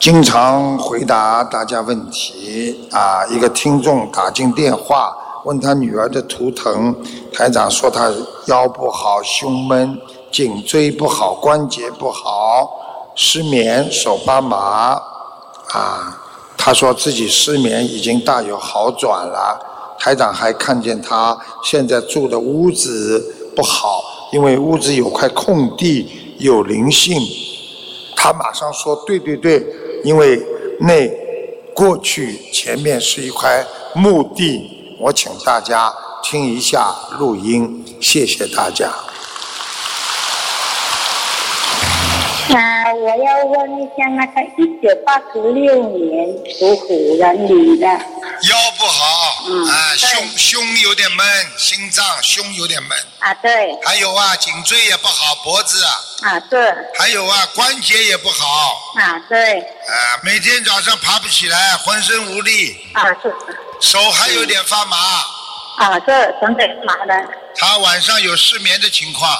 [0.00, 3.26] 经常回答大家问题啊！
[3.28, 5.12] 一个听众打进电话，
[5.44, 6.94] 问他女儿的图腾，
[7.32, 8.12] 台长说他
[8.46, 9.98] 腰不好、胸闷、
[10.30, 15.00] 颈椎不好、关节不好、失眠、手发麻
[15.70, 16.20] 啊。
[16.56, 19.58] 他说自己失眠已经大有好转了。
[19.98, 26.06] 台长还看见他现在住的屋子不好，因为屋子有块空地，
[26.38, 27.20] 有灵性。
[28.14, 29.64] 他马上说：“对对对。”
[30.04, 30.40] 因为
[30.80, 31.10] 那
[31.74, 33.64] 过去前面是一块
[33.94, 35.94] 墓地，我请大家
[36.24, 38.86] 听一下录音，谢谢大家。
[42.48, 46.26] 啊，我要问一下那个一九八六年
[46.58, 51.24] 属虎的女的，腰不好，嗯啊，胸胸有点闷，
[51.56, 55.92] 心脏胸有点闷，啊对，还有啊，颈椎也不好，脖子啊，
[56.22, 63.32] 啊对，还有啊，关节也不好，啊对，啊，每天早上爬不起来，浑身无力，啊是，
[63.80, 64.96] 手还有点发麻，
[65.78, 67.14] 啊这整整麻的，
[67.56, 69.30] 他晚上有失眠的情况，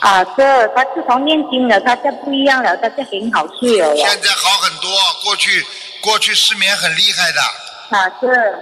[0.00, 4.90] 啊这他自从念经了，他就不一样了，他就很好睡了，现在好很多，
[5.24, 5.66] 过去
[6.00, 7.40] 过去失眠很厉害的，
[7.96, 8.54] 啊是。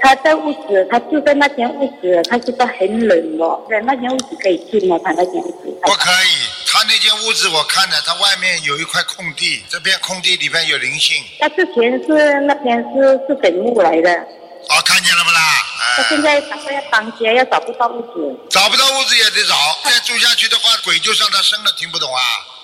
[0.00, 3.58] 他在屋子，他住在那间屋子，他觉得很冷哦。
[3.66, 4.98] 对，那间屋子可以进吗？
[5.02, 5.80] 他那间屋子。
[5.82, 6.44] 不可以。
[6.74, 15.38] 他那间屋子我看了，他外面有一块空地，这片空地里边有灵性，他之前是那边是是坟墓来的，哦，看见了不啦？
[15.38, 18.36] 啊，她现在打算要搬家，要找不到屋子。
[18.50, 19.54] 找不到屋子也得找，
[19.84, 22.20] 再住下去的话，鬼就上他身了，听不懂啊？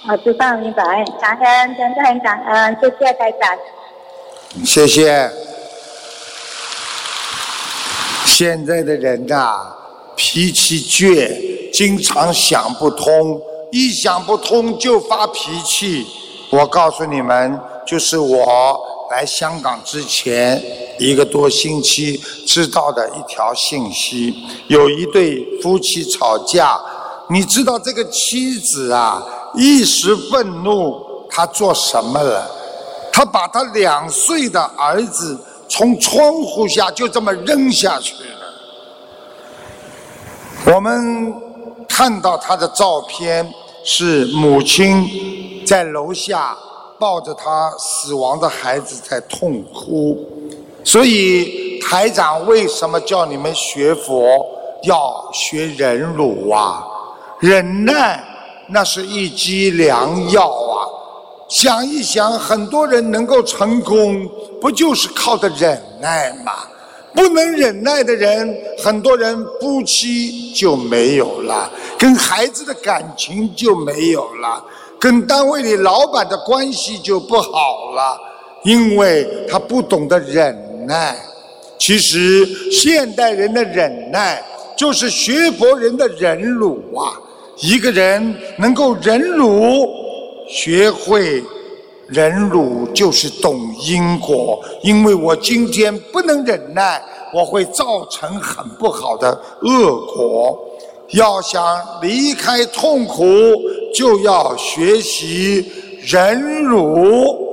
[0.09, 0.83] 我，知道明白，
[1.21, 3.57] 感恩，真的很感恩，谢谢台长。
[4.67, 5.31] 谢谢。
[8.27, 9.73] 现在的人呐、
[10.17, 13.41] 脾气倔，经常想不通，
[13.71, 16.07] 一想不通就发脾气。
[16.51, 18.79] 我告诉你们，就是我
[19.11, 20.62] 来香港之前
[20.99, 24.35] 一个多星期知道的一条信息，
[24.68, 26.81] 有一对夫妻吵架，
[27.29, 29.23] 你知道这个妻子啊，
[29.55, 31.01] 一时愤怒，
[31.31, 32.51] 她做什么了？
[33.12, 35.37] 他把他两岁的儿子
[35.68, 38.31] 从窗户下就这么扔下去了。
[40.73, 41.35] 我们
[42.01, 43.47] 看到他的照片，
[43.85, 45.07] 是母亲
[45.67, 46.57] 在楼下
[46.99, 50.19] 抱着他死亡的孩子在痛哭。
[50.83, 54.47] 所以台长为什么叫你们学佛
[54.85, 56.83] 要学忍辱啊？
[57.39, 58.25] 忍耐
[58.69, 60.89] 那是一剂良药啊！
[61.51, 64.27] 想一想，很多人能够成功，
[64.59, 66.53] 不就是靠的忍耐吗？
[67.15, 74.65] 不能忍耐的人，很多人夫妻就没有了，跟孩子的感情就没有了，
[74.99, 78.19] 跟单位里老板的关系就不好了，
[78.65, 81.17] 因为他不懂得忍耐。
[81.79, 84.43] 其实，现代人的忍耐
[84.77, 87.19] 就是学佛人的忍辱啊！
[87.57, 89.89] 一个人能够忍辱，
[90.47, 91.43] 学会
[92.11, 97.01] 忍辱就是懂因果，因为我今天不能忍耐，
[97.33, 99.31] 我会造成很不好的
[99.63, 100.59] 恶果。
[101.13, 103.25] 要想离开痛苦，
[103.95, 105.71] 就要学习
[106.03, 107.49] 忍辱。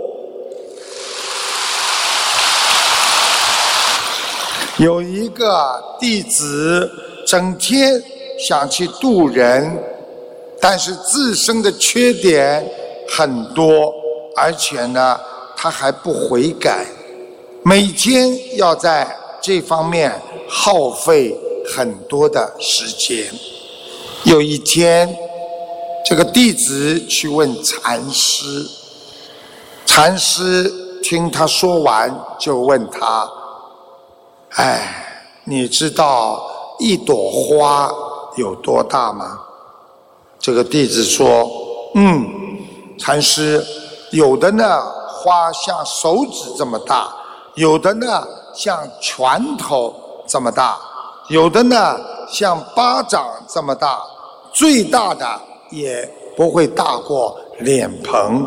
[4.78, 6.90] 有一个弟子
[7.26, 8.00] 整天
[8.48, 9.76] 想去渡人，
[10.60, 12.64] 但是自身的缺点
[13.10, 13.92] 很多，
[14.38, 15.20] 而且呢，
[15.56, 16.86] 他还不悔改，
[17.64, 21.36] 每天要在这方面耗费
[21.76, 23.28] 很多的时间。
[24.26, 25.18] 有一天，
[26.06, 28.66] 这个弟子去问禅师，
[29.88, 30.72] 禅师
[31.02, 33.28] 听他说完，就问他。
[34.52, 37.92] 哎，你知道一朵花
[38.36, 39.40] 有多大吗？
[40.40, 41.50] 这个弟子说
[41.96, 42.26] ：“嗯，
[42.98, 43.64] 禅师，
[44.12, 47.14] 有的呢花像手指这么大，
[47.56, 49.94] 有的呢像拳头
[50.28, 50.78] 这么大，
[51.30, 52.00] 有的呢
[52.30, 54.02] 像巴掌这么大，
[54.54, 55.26] 最大的
[55.72, 58.46] 也不会大过脸盆。”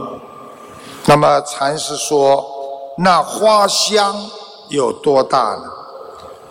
[1.07, 2.45] 那么禅师说
[2.99, 4.15] ：“那花香
[4.69, 5.65] 有多大呢？”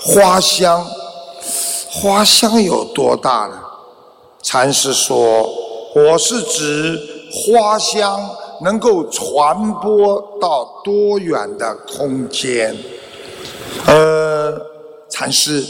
[0.01, 0.86] 花香，
[1.91, 3.60] 花香有多大呢？
[4.41, 5.47] 禅师说
[5.93, 6.99] ：“我是指
[7.32, 8.30] 花香
[8.62, 12.76] 能够传播到多远的空间。”
[13.86, 14.60] 呃，
[15.10, 15.64] 禅师，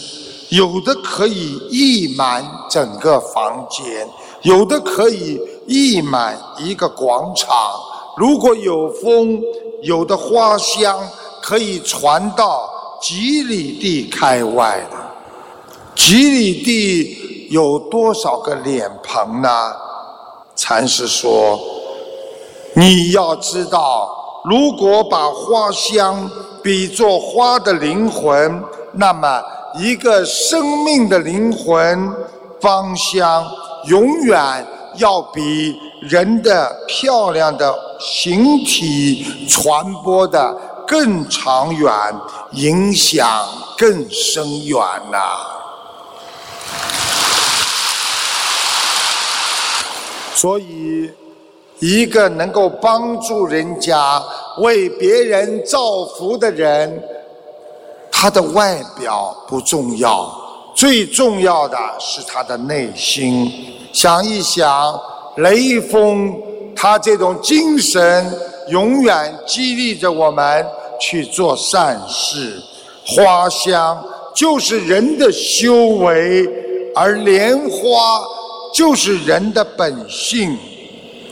[0.50, 4.08] 有的可以溢满整个房间，
[4.42, 7.56] 有的可以溢满一个广场。
[8.18, 9.42] 如果有风，
[9.84, 11.00] 有的花香
[11.42, 12.70] 可以传到。
[13.02, 14.98] 几里地开外的，
[15.96, 19.74] 几里地有多少个脸盆呢？
[20.54, 21.58] 禅师说
[22.80, 24.10] ：“你要知道，
[24.46, 26.32] 如果把花香
[26.64, 28.64] 比作花的灵魂，
[28.94, 29.44] 那么
[29.78, 32.10] 一个生命的灵魂
[32.62, 33.46] 芳香，
[33.88, 34.66] 永远
[34.96, 40.56] 要比人的漂亮的形体传播的。”
[40.88, 41.94] 更长远，
[42.54, 44.80] 影响更深远
[45.12, 45.20] 呐。
[50.34, 51.12] 所以，
[51.80, 54.22] 一个能够帮助人家、
[54.58, 57.02] 为别人造福的人，
[58.12, 60.30] 他的外表不重要，
[60.76, 63.52] 最重要的是他的内心。
[63.94, 65.00] 想一想，
[65.38, 66.34] 雷锋
[66.76, 70.66] 他这种精神，永远激励着我们
[71.00, 72.62] 去做善事。
[73.06, 74.04] 花香
[74.36, 76.48] 就是人的修为，
[76.94, 78.22] 而莲花。
[78.72, 80.56] 就是人的本性，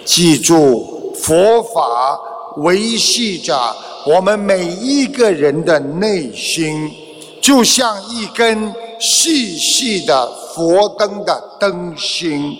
[0.07, 2.17] 记住，佛法
[2.59, 6.89] 维系着我们每一个人的内心，
[7.41, 12.57] 就像一根细细的佛灯的灯芯，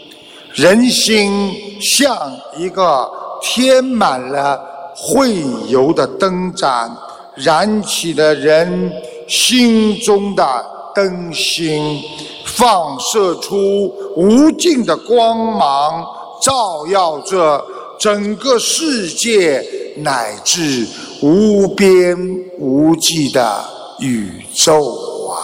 [0.55, 3.09] 人心像一个
[3.41, 4.61] 添满了
[4.93, 6.91] 慧油的灯盏，
[7.35, 8.91] 燃起了人
[9.25, 12.03] 心中的灯芯。
[12.45, 16.03] 放射出无尽的光芒，
[16.47, 17.61] 照耀着
[17.99, 19.61] 整个世界
[19.97, 20.87] 乃至
[21.21, 22.17] 无边
[22.57, 23.65] 无际的
[23.99, 24.81] 宇宙
[25.27, 25.43] 啊！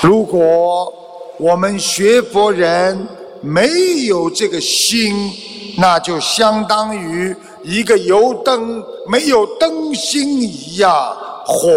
[0.00, 0.90] 如果
[1.38, 3.06] 我们学佛人
[3.42, 3.68] 没
[4.06, 5.30] 有这个心，
[5.76, 11.68] 那就相当于一个油灯没有灯芯一样，火。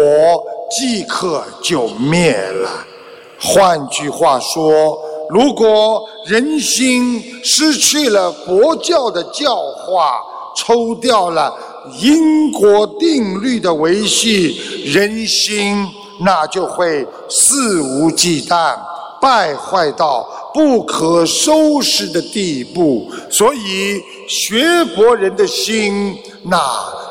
[0.78, 2.70] 即刻就灭了。
[3.40, 4.96] 换句话说，
[5.30, 10.20] 如果人心失去了佛教的教化，
[10.56, 11.56] 抽掉了
[12.00, 15.86] 因果定律的维系，人心
[16.20, 18.76] 那就会肆无忌惮，
[19.20, 23.08] 败坏到不可收拾的地步。
[23.30, 26.60] 所以，学佛人的心，那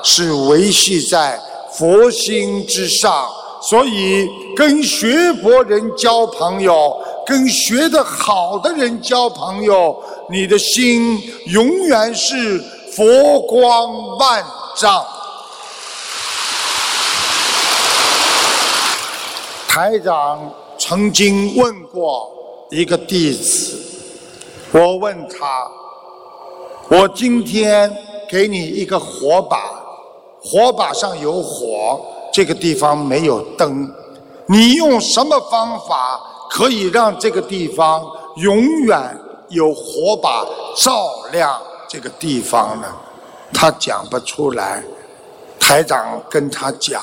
[0.03, 1.39] 是维系在
[1.71, 3.25] 佛心之上。
[3.61, 6.95] 所以，跟学佛人交朋友，
[7.29, 9.95] 跟学得好的人交朋友，
[10.31, 12.59] 你的心永远是
[12.91, 14.43] 佛光万
[14.75, 15.05] 丈。
[19.67, 22.31] 台长曾经问过
[22.71, 23.79] 一个弟子，
[24.71, 25.67] 我问他
[26.89, 27.95] ：“我今天
[28.27, 29.71] 给你一个火把，
[30.41, 32.03] 火把上有火。”
[32.33, 33.91] 这个地方没有灯，
[34.47, 38.03] 你用什么方法可以让这个地方
[38.37, 39.17] 永远
[39.49, 40.45] 有火把
[40.77, 41.55] 照亮
[41.87, 42.87] 这个地方呢？
[43.53, 44.83] 他讲不出来。
[45.59, 47.01] 台长跟他讲：“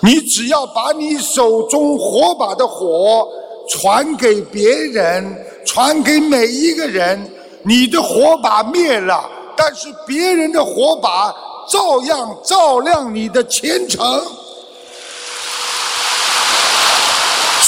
[0.00, 3.28] 你只要把你手中火把的火
[3.68, 7.30] 传给别人，传给每一个人，
[7.62, 11.32] 你的火把灭了，但是别人的火把
[11.68, 14.20] 照样照亮你的前程。”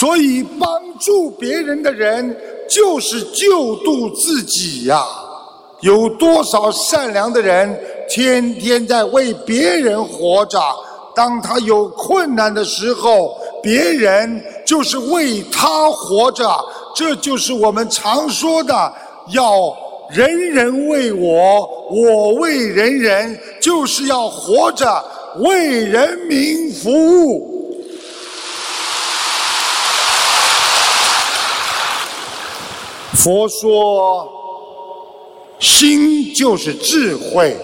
[0.03, 2.36] 所以，帮助别人的人
[2.68, 5.00] 就是救度自己呀！
[5.80, 10.59] 有多少善良的人天天在为别人活着？
[11.14, 16.50] 当他有困难的时候，别人就是为他活着。
[16.96, 18.92] 这就是我们常说的：
[19.28, 19.72] 要
[20.11, 25.00] 人人为我，我为人人，就是要活着
[25.36, 27.51] 为人民服务。
[33.23, 34.29] 佛说，
[35.61, 37.57] 心就是智慧，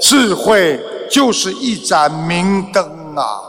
[0.00, 0.78] 智慧
[1.10, 2.84] 就是一盏明灯
[3.16, 3.40] 啊！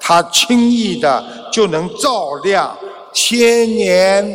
[0.00, 2.74] 它轻易的就能照亮
[3.12, 4.26] 千年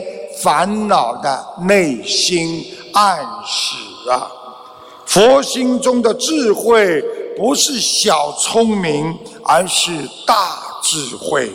[0.44, 2.64] 烦恼的内心
[2.94, 4.32] 暗室啊！
[5.08, 7.04] 佛心中的智慧
[7.36, 9.92] 不是小聪明，而是
[10.28, 11.52] 大智慧。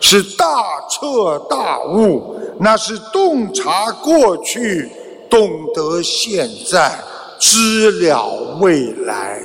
[0.00, 0.46] 是大
[0.90, 4.90] 彻大悟，那是洞察过去，
[5.28, 6.98] 懂得现在，
[7.38, 9.40] 知了未来。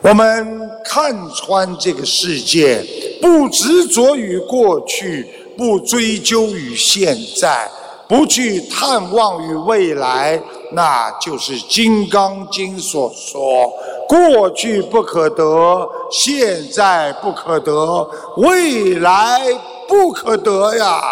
[0.00, 2.84] 我们看穿这个世界，
[3.20, 7.70] 不执着于过去，不追究于现在，
[8.08, 10.42] 不去探望于未来，
[10.72, 13.72] 那就是《金刚经》所说。
[14.12, 18.06] 过去不可得，现在不可得，
[18.36, 19.40] 未来
[19.88, 21.02] 不可得呀！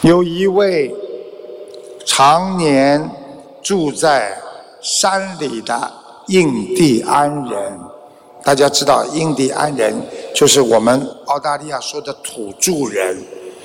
[0.00, 0.90] 有一位
[2.06, 3.10] 常年
[3.62, 4.38] 住在
[4.80, 5.92] 山里的
[6.28, 7.78] 印第安人，
[8.42, 9.94] 大家知道，印第安人
[10.34, 13.22] 就是我们澳大利亚说的土著人。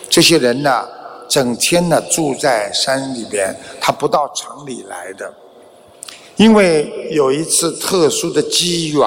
[0.09, 0.85] 这些人呢，
[1.29, 5.33] 整天呢住在山里边，他不到城里来的。
[6.35, 9.01] 因为有一次特殊的机缘，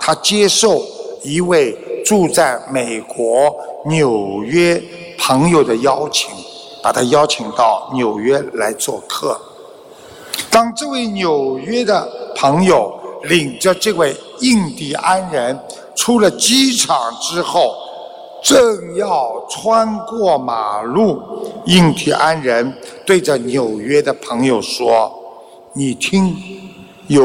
[0.00, 0.82] 他接受
[1.22, 3.54] 一位住在美国
[3.86, 4.82] 纽约
[5.18, 6.30] 朋友的邀请，
[6.82, 9.38] 把他邀请到纽约来做客。
[10.50, 12.92] 当这位纽约的朋友
[13.24, 15.58] 领着这位印第安人
[15.94, 17.74] 出了机场之后，
[18.44, 21.18] 正要穿过马路，
[21.64, 22.76] 印第安人
[23.06, 25.12] 对着纽约的朋友说
[25.74, 26.36] ：“你听。”
[27.08, 27.20] 有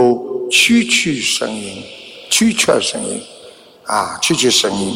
[0.52, 1.82] 蛐蛐声音，
[2.30, 3.22] 蛐蛐声音，
[3.86, 4.94] 啊，蛐蛐声音。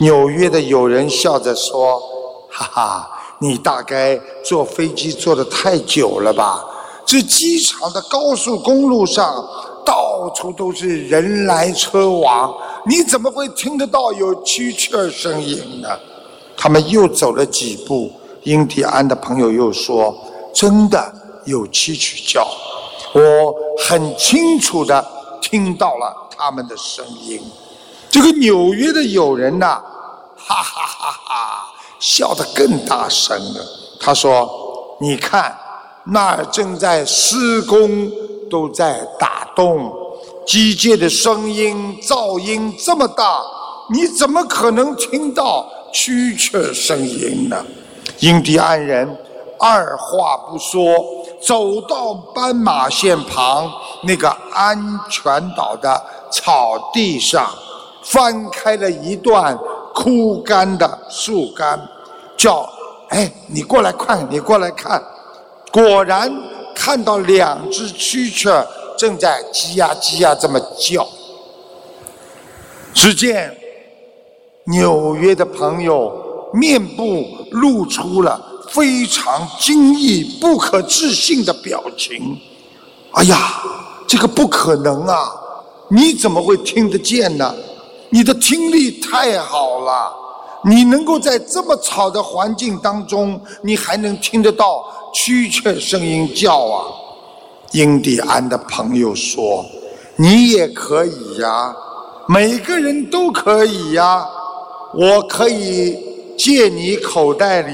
[0.00, 1.98] 纽约的有人笑着说
[2.52, 6.62] ：“哈哈，你大概坐飞机坐的太久了吧？
[7.06, 9.42] 这机场的高速公路上
[9.88, 15.88] 到处都是人来车往，你怎么会听得到有蛐蛐声音呢？”
[16.54, 18.12] 他们又走了几步，
[18.42, 20.14] 印第安的朋友又说
[20.52, 21.10] ：“真的
[21.46, 22.46] 有蛐蛐叫。”
[23.14, 25.02] 我很清楚的
[25.40, 27.40] 听到了他们的声音。
[28.10, 29.80] 这个纽约的友人呐，
[30.36, 33.64] 哈哈哈哈，笑得更大声了。
[33.98, 34.50] 他说
[35.00, 35.56] ：“你看，
[36.04, 38.10] 那儿正在施工，
[38.48, 39.92] 都在打洞，
[40.46, 43.42] 机械的声音噪音这么大，
[43.92, 47.64] 你怎么可能听到蛐蛐声音呢？”
[48.20, 49.16] 印第安人
[49.58, 50.82] 二话不说。
[51.40, 53.70] 走到斑马线旁
[54.02, 54.76] 那个安
[55.08, 55.24] 全
[55.56, 57.48] 岛的草地上，
[58.02, 59.56] 翻开了一段
[59.94, 61.80] 枯干的树干，
[62.36, 62.68] 叫
[63.10, 65.00] ：“哎，你过来看，你过来看。”
[65.70, 66.28] 果然
[66.78, 68.64] 看到两只蛐蛐
[68.96, 71.06] 正在叽呀叽呀这么叫。
[72.94, 73.52] 只见
[74.64, 78.44] 纽约的朋友面部露出了。
[78.70, 82.38] 非常惊异、不可置信的表情。
[83.12, 83.62] 哎呀，
[84.06, 85.32] 这个不可能啊！
[85.88, 87.54] 你怎么会听得见呢？
[88.10, 90.12] 你的听力太好了，
[90.64, 94.84] 你能够在这么吵的环境当中，你还能听得到
[95.18, 96.84] 蛐蛐声音叫啊！
[97.72, 99.66] 印第安的朋友说
[100.14, 101.74] ：“你也可以呀，
[102.28, 104.24] 每个人都可以呀。
[104.94, 105.98] 我可以
[106.38, 107.72] 借你口袋里。”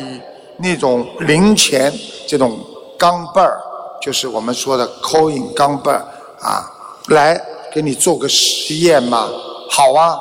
[0.57, 1.93] 那种零钱，
[2.29, 2.57] 这种
[2.97, 3.61] 钢镚儿，
[4.01, 6.07] 就是我们说的 coin 钢镚儿
[6.41, 6.65] 啊，
[7.09, 7.39] 来
[7.73, 9.29] 给你做个实验嘛？
[9.69, 10.17] 好啊，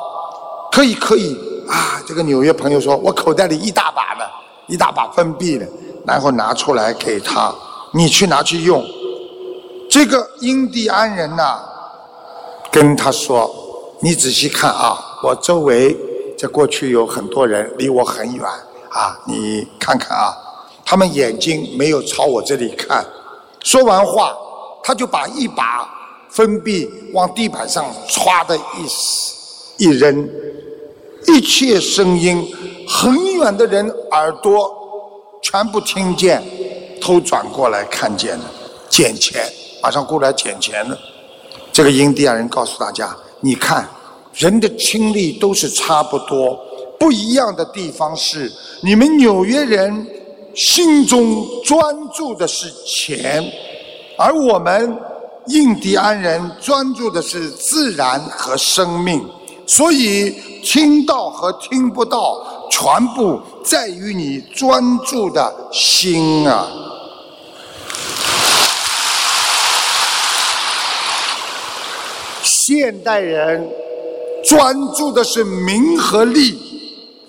[0.72, 1.36] 可以可以
[1.68, 2.02] 啊！
[2.06, 4.28] 这个纽约朋友说，我口袋里一大把的，
[4.66, 5.66] 一大把分币的，
[6.06, 7.54] 然后拿出来给他，
[7.92, 8.84] 你去拿去用。
[9.90, 11.60] 这个印第安人呐，
[12.70, 13.50] 跟他说，
[14.00, 15.96] 你仔细看啊，我周围
[16.36, 18.44] 在过去有很多人离我很远。
[18.90, 20.32] 啊，你看看啊，
[20.84, 23.04] 他们眼睛没有朝我这里看。
[23.62, 24.36] 说完话，
[24.82, 25.88] 他就把一把
[26.28, 30.28] 分币往地板上歘的一一扔，
[31.26, 32.46] 一切声音，
[32.86, 34.83] 很远的人耳朵
[35.44, 36.42] 全部听见，
[36.98, 38.44] 头转过来看见了，
[38.88, 39.44] 捡钱，
[39.82, 40.98] 马上过来捡钱了。
[41.70, 43.86] 这个印第安人告诉大家：，你看，
[44.32, 46.58] 人的听力都是差不多。
[46.98, 50.06] 不一样的地方是，你们纽约人
[50.54, 53.44] 心中专注的是钱，
[54.16, 54.96] 而我们
[55.48, 59.22] 印第安人专注的是自然和生命，
[59.66, 60.30] 所以
[60.62, 66.66] 听到和听不到，全部在于你专注的心啊。
[72.42, 73.70] 现代人
[74.44, 76.58] 专注的是名和利。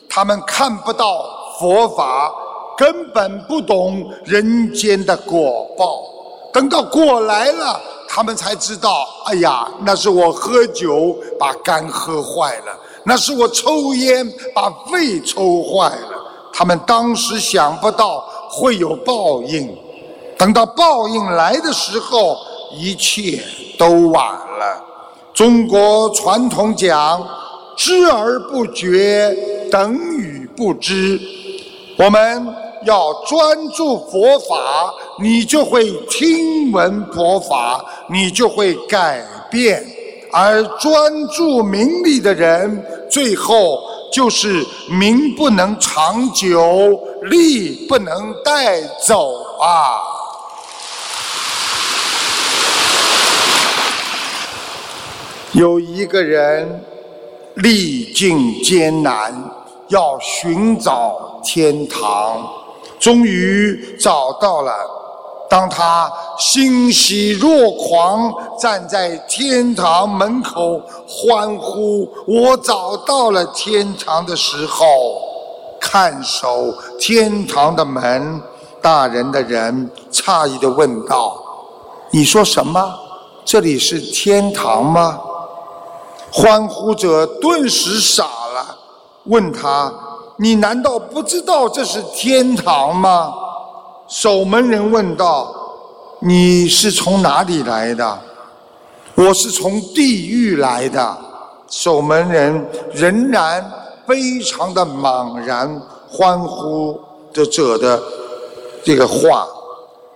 [0.09, 1.23] 他们看不到
[1.59, 2.33] 佛法，
[2.75, 6.01] 根本不懂人间的果报。
[6.51, 7.79] 等到果来了，
[8.09, 16.51] 他们才知道：哎呀，那是我喝酒把肝喝坏了，那是我抽烟把肺抽坏了。
[16.51, 19.73] 他们当时想不到会有报应，
[20.37, 22.37] 等到报应来的时候，
[22.73, 23.41] 一切
[23.77, 24.83] 都晚了。
[25.33, 27.25] 中国传统讲。
[27.77, 29.35] 知而不觉，
[29.69, 31.19] 等于不知。
[31.97, 39.85] 我们要专注佛法，你就会听闻佛法，你就会改变。
[40.35, 43.81] 而专注名利的人，最后
[44.11, 49.31] 就是名不能长久，利不能带走
[49.61, 49.95] 啊！
[55.53, 56.83] 有一个人。
[57.59, 59.33] 历尽艰难，
[59.87, 62.45] 要寻找天堂，
[62.99, 64.73] 终于找到了。
[65.55, 68.29] 当他欣喜若狂，
[68.59, 74.85] 站在天堂门口欢呼“我找到了天堂”的时候，
[75.79, 78.41] 看守天堂的门
[78.81, 81.41] 大人的人诧异的问道
[82.11, 82.93] ：“你说什么？
[83.45, 85.17] 这里是天堂吗？”
[86.33, 88.77] 欢呼者顿时傻了，
[89.27, 89.89] 问他
[90.35, 93.33] ：“你难道不知道这是天堂吗？”
[94.07, 95.51] 守门人问道
[96.21, 98.19] ：“你是从哪里来的
[99.15, 101.17] ？”“我是从地狱来的。”
[101.67, 103.65] 守门人仍然
[104.07, 106.99] 非常的茫然，欢呼
[107.33, 108.01] 着者的
[108.83, 109.47] 这个话，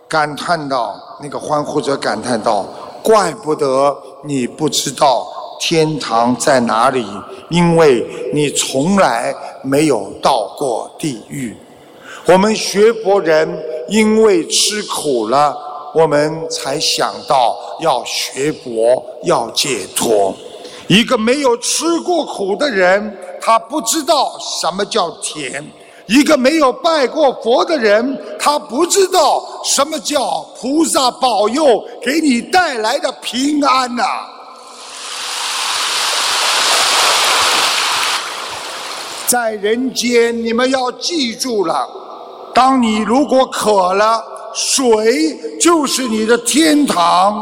[0.08, 2.66] 感叹道：“那个欢呼者感叹道，
[3.02, 5.28] 怪不得你不知道。”
[5.62, 7.06] 天堂在哪里？
[7.50, 11.58] 因为你从来没有到过地狱。
[12.26, 15.56] 我们学佛人因为吃苦了，
[15.94, 20.36] 我们才想到要学佛，要解脱。
[20.88, 25.64] 一个没有吃过苦的人，他不知道什么叫甜；
[26.08, 34.04] 一个没有拜过佛的人，他不知道什么叫菩萨保佑给你带来的平安呐。
[39.28, 41.88] 在人间，你们要记住了：
[42.54, 44.24] 当你如果渴了，
[44.54, 47.34] 水就是你的天堂；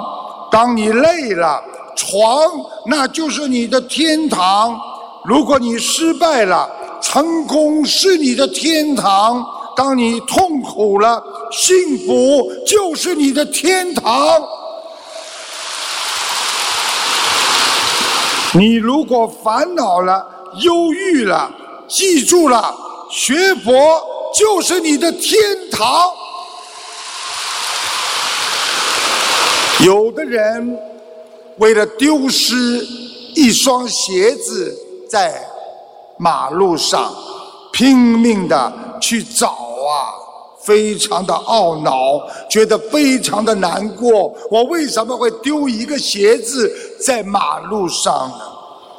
[0.51, 1.62] 当你累了，
[1.95, 2.38] 床
[2.86, 4.76] 那就是你的天堂；
[5.24, 6.70] 如果你失败了，
[7.01, 9.43] 成功是你的天堂；
[9.76, 14.41] 当你痛苦了，幸福就是你的天堂。
[18.53, 20.26] 你如果烦恼了，
[20.62, 21.49] 忧郁了。
[21.88, 22.76] 记住了，
[23.10, 23.72] 学佛
[24.38, 25.39] 就是你的天
[25.71, 26.11] 堂。
[29.83, 30.79] 有的人
[31.57, 32.85] 为了丢失
[33.33, 34.77] 一双鞋子，
[35.09, 35.43] 在
[36.17, 37.11] 马路上
[37.71, 38.71] 拼命的
[39.01, 40.13] 去找啊，
[40.61, 44.31] 非常的懊恼，觉得非常的难过。
[44.51, 46.71] 我为什么会丢一个鞋子
[47.03, 48.31] 在马路上？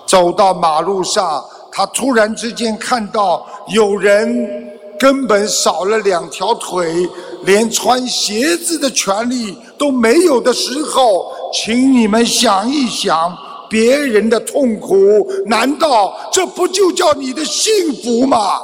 [0.05, 1.45] 走到马路上。
[1.71, 7.09] 他突然之间看到有人根本少了两条腿，
[7.43, 13.37] 连穿鞋子的权利都没有的时候，请你们想一想，
[13.71, 18.61] 别人的痛苦，难道这不就叫你的幸福吗？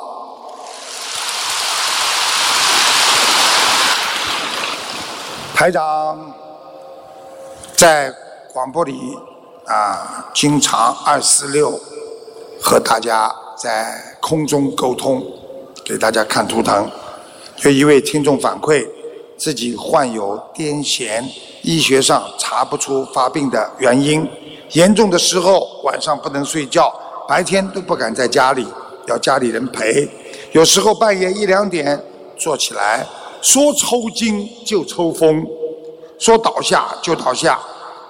[5.54, 6.34] 台长
[7.76, 8.12] 在
[8.52, 9.16] 广播里
[9.66, 11.80] 啊，经常二四六。
[12.66, 15.22] 和大家在空中沟通，
[15.84, 16.90] 给大家看图腾。
[17.62, 18.86] 有一位听众反馈，
[19.36, 21.22] 自己患有癫痫，
[21.62, 24.26] 医学上查不出发病的原因。
[24.72, 26.92] 严重的时候晚上不能睡觉，
[27.28, 28.66] 白天都不敢在家里，
[29.06, 30.08] 要家里人陪。
[30.52, 32.02] 有时候半夜一两点
[32.38, 33.06] 坐起来，
[33.42, 35.46] 说抽筋就抽风，
[36.18, 37.60] 说倒下就倒下。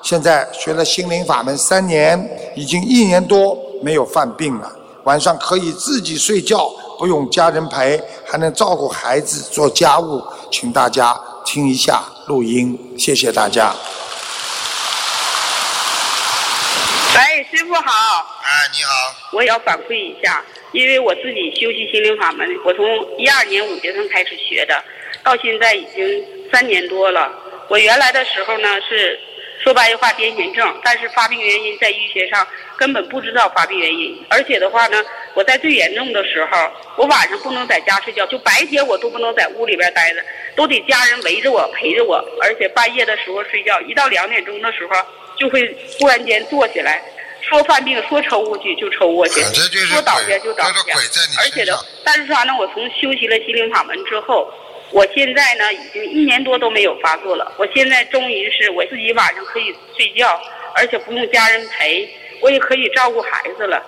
[0.01, 3.59] 现在学了心灵法门三年，已经一年多。
[3.83, 4.73] 没有犯病了，
[5.03, 10.23] 晚上可以自己睡觉，不用家人陪，还能照顾孩子、做家务。
[10.51, 13.75] 请大家听一下录音，谢谢大家。
[17.17, 17.81] 喂，师傅好。
[18.43, 18.91] 哎，你好。
[19.33, 20.43] 我也要反馈一下，
[20.73, 22.85] 因为我自己修习心灵法门，我从
[23.19, 24.83] 一二年五月份开始学的，
[25.23, 27.31] 到现在已经三年多了。
[27.69, 29.19] 我原来的时候呢是。
[29.65, 32.47] 说白话，癫痫症，但是发病原因在医学上
[32.77, 35.03] 根本不知道发病原因，而且的话呢，
[35.33, 40.23] 我在最严重的时候，我晚上不能在家睡觉，就白天我都不能在屋里边待着，
[40.55, 44.95] 都得家人围着我陪着我，而且半夜的时候睡觉，一到两点钟的时候
[45.39, 47.03] 就会忽然间坐起来，
[47.41, 49.41] 说犯病说抽过去就抽过去，
[49.87, 50.73] 说倒下就倒下，
[51.41, 52.53] 而且的，但是啥呢？
[52.61, 54.53] 我从修习了心灵法门之后。
[54.95, 57.53] 我现在呢，已经一年多都没有发作了。
[57.59, 60.41] 我现在终于是我自己晚上可以睡觉，
[60.77, 62.09] 而且不用家人陪，
[62.41, 63.83] 我也可以照顾孩子了。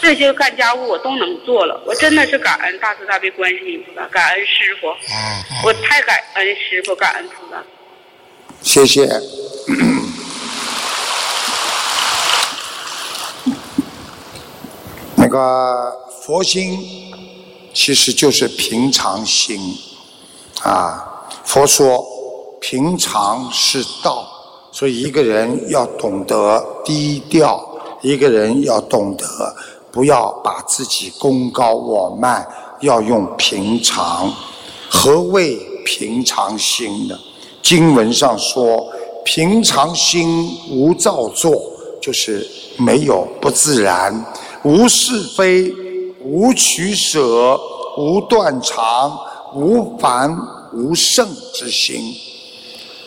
[0.00, 1.80] 这些干家务我都能做了。
[1.86, 4.88] 我真的是感恩大慈大悲观世音菩萨，感恩师傅。
[5.64, 7.62] 我太感恩师傅，感恩菩萨。
[8.60, 9.08] 谢谢。
[15.14, 16.80] 那个佛心
[17.72, 19.60] 其实就是平常心。
[20.62, 22.04] 啊，佛说
[22.60, 24.26] 平常是道，
[24.72, 27.64] 所以一个人要懂得低调，
[28.02, 29.24] 一个人要懂得
[29.92, 32.46] 不要把自己功高我慢，
[32.80, 34.32] 要用平常。
[34.90, 37.18] 何谓平常心呢？
[37.62, 38.86] 经文上说，
[39.24, 41.52] 平常心无造作，
[42.00, 42.46] 就是
[42.78, 44.24] 没有不自然，
[44.64, 45.72] 无是非，
[46.20, 47.58] 无取舍，
[47.96, 49.18] 无断肠，
[49.54, 50.36] 无烦
[50.72, 52.14] 无胜之心。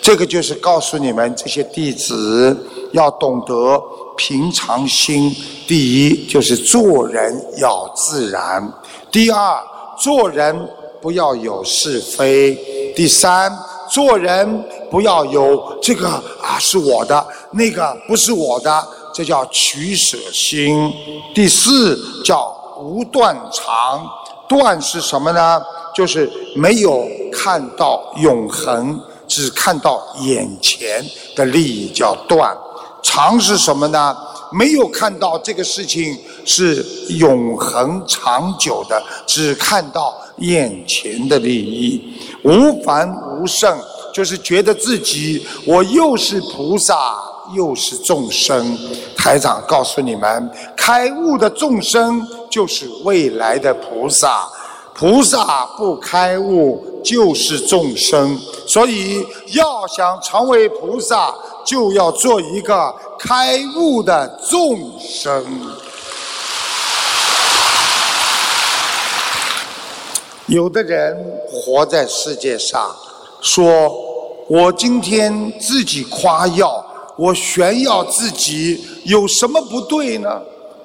[0.01, 2.57] 这个就是告诉你们这些弟子
[2.91, 3.79] 要懂得
[4.17, 5.35] 平常心。
[5.67, 8.73] 第一就是做人要自然，
[9.11, 9.63] 第二
[9.97, 10.67] 做人
[10.99, 12.55] 不要有是非，
[12.95, 13.55] 第三
[13.89, 16.07] 做人不要有这个
[16.41, 20.91] 啊是我的，那个不是我的，这叫取舍心。
[21.35, 24.09] 第四叫无断肠，
[24.49, 25.61] 断是什么呢？
[25.93, 28.99] 就是没有看到永恒。
[29.27, 31.01] 只看到眼前
[31.37, 32.53] 的利益叫断，
[33.01, 34.13] 长是什么呢？
[34.51, 42.13] 没有看到这个事情是永恒长久的，只看到眼前的利益。
[42.43, 43.79] 无凡无圣，
[44.13, 47.17] 就是觉得自己我又是菩萨
[47.55, 48.77] 又是众生。
[49.15, 54.45] 台长告诉你们，开悟的众生就是未来的菩萨。
[55.01, 61.33] 菩萨不开悟就是众生，所以要想成为菩萨，
[61.65, 65.43] 就要做一个开悟的众生。
[70.45, 71.17] 有的人
[71.51, 72.95] 活在世界上，
[73.41, 73.91] 说
[74.47, 76.85] 我今天自己夸耀，
[77.17, 80.39] 我炫耀自己，有什么不对呢？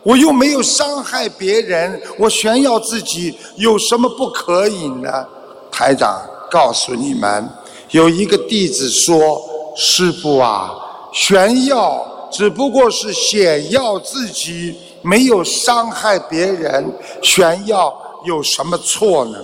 [0.06, 5.26] 我又没有伤害别人，我炫耀自己有什么不可以呢？
[5.68, 7.44] 台长告诉你们，
[7.90, 9.42] 有一个弟子说
[9.74, 10.72] ：“师傅啊，
[11.12, 16.88] 炫耀只不过是显耀自己，没有伤害别人，
[17.20, 17.92] 炫耀
[18.24, 19.38] 有什么错呢？”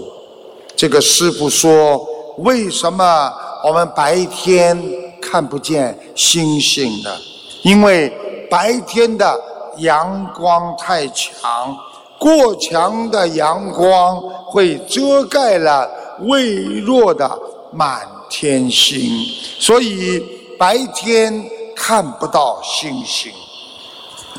[0.76, 2.06] 这个师傅说
[2.38, 3.32] ：“为什么
[3.64, 4.80] 我们白天
[5.20, 7.10] 看不见星星呢？
[7.64, 8.12] 因为
[8.48, 9.36] 白天的。”
[9.78, 11.76] 阳光太强，
[12.18, 17.38] 过强的阳光会遮盖了微弱的
[17.72, 19.00] 满天星，
[19.58, 20.22] 所以
[20.58, 21.44] 白天
[21.74, 23.32] 看不到星星。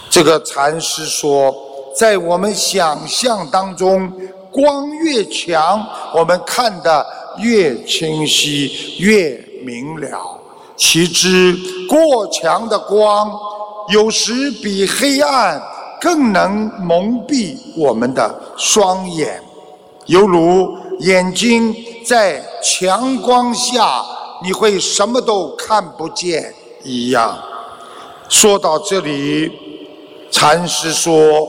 [0.10, 1.54] 这个禅师说，
[1.98, 4.12] 在我们想象当中，
[4.52, 7.06] 光越强，我们看得
[7.40, 9.32] 越清晰、越
[9.66, 10.40] 明了。
[10.76, 11.58] 其之，
[11.90, 13.32] 过强的光。
[13.90, 15.62] 有时比黑暗
[16.00, 19.42] 更能蒙蔽我们的双眼，
[20.06, 21.76] 犹如眼睛
[22.06, 24.04] 在强光下，
[24.44, 26.54] 你会什么都看不见
[26.84, 27.38] 一样。
[28.30, 29.52] 说到这里，
[30.32, 31.48] 禅师说：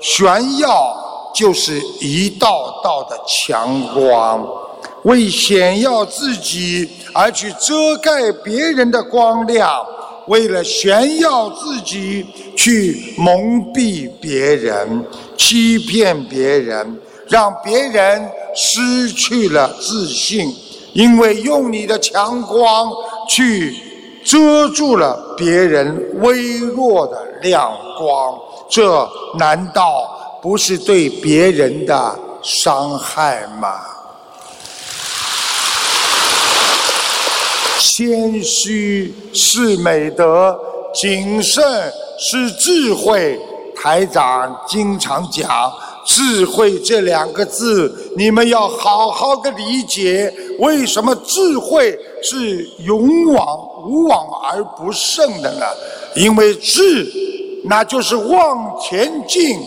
[0.00, 0.94] 炫耀
[1.34, 4.46] 就是一道道的强光，
[5.04, 9.84] 为显耀自己而去遮盖别人的光亮。
[10.28, 12.24] 为了炫耀自己，
[12.56, 15.04] 去蒙蔽别人、
[15.36, 20.54] 欺骗别人，让别人失去了自信。
[20.94, 22.90] 因为用你的强光
[23.28, 23.76] 去
[24.24, 29.08] 遮住了别人微弱的亮光，这
[29.38, 33.80] 难道不是对别人的伤害吗？
[37.98, 40.56] 谦虚是美德，
[40.94, 43.36] 谨慎是智慧。
[43.74, 45.50] 台长经常讲
[46.06, 50.32] “智慧”这两个字，你们要好好的理解。
[50.60, 55.66] 为什么智慧是勇往无往而不胜的呢？
[56.14, 57.04] 因为智，
[57.64, 59.58] 那就是往前进；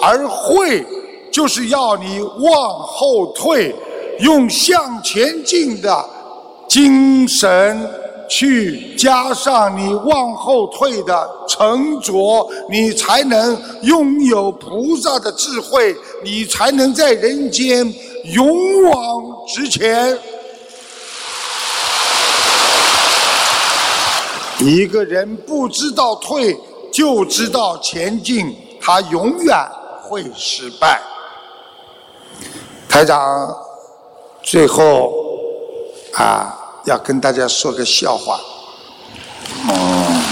[0.00, 0.82] 而慧，
[1.30, 3.74] 就是要你往后退，
[4.20, 6.13] 用向前进的。
[6.74, 7.88] 精神
[8.28, 12.12] 去加上你往后退的沉着，
[12.68, 15.94] 你才能拥有菩萨的智慧，
[16.24, 17.94] 你才能在人间
[18.24, 20.18] 勇往直前。
[24.58, 26.58] 一个人不知道退，
[26.92, 29.56] 就知道前进，他永远
[30.02, 31.00] 会失败。
[32.88, 33.56] 台长，
[34.42, 35.12] 最后
[36.14, 36.62] 啊。
[36.84, 38.40] 要跟大家说个笑话。
[39.68, 40.22] 嗯，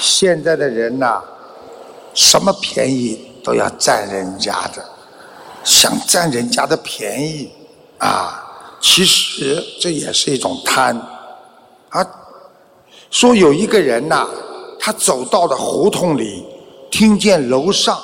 [0.00, 1.20] 现在的人呐，
[2.14, 4.84] 什么便宜都要占人家的，
[5.64, 7.50] 想占人家的便宜
[7.98, 8.44] 啊！
[8.80, 10.96] 其实这也是一种贪
[11.90, 12.06] 啊。
[13.10, 14.28] 说有一个人呐，
[14.78, 16.44] 他走到了胡同里，
[16.90, 18.00] 听见楼上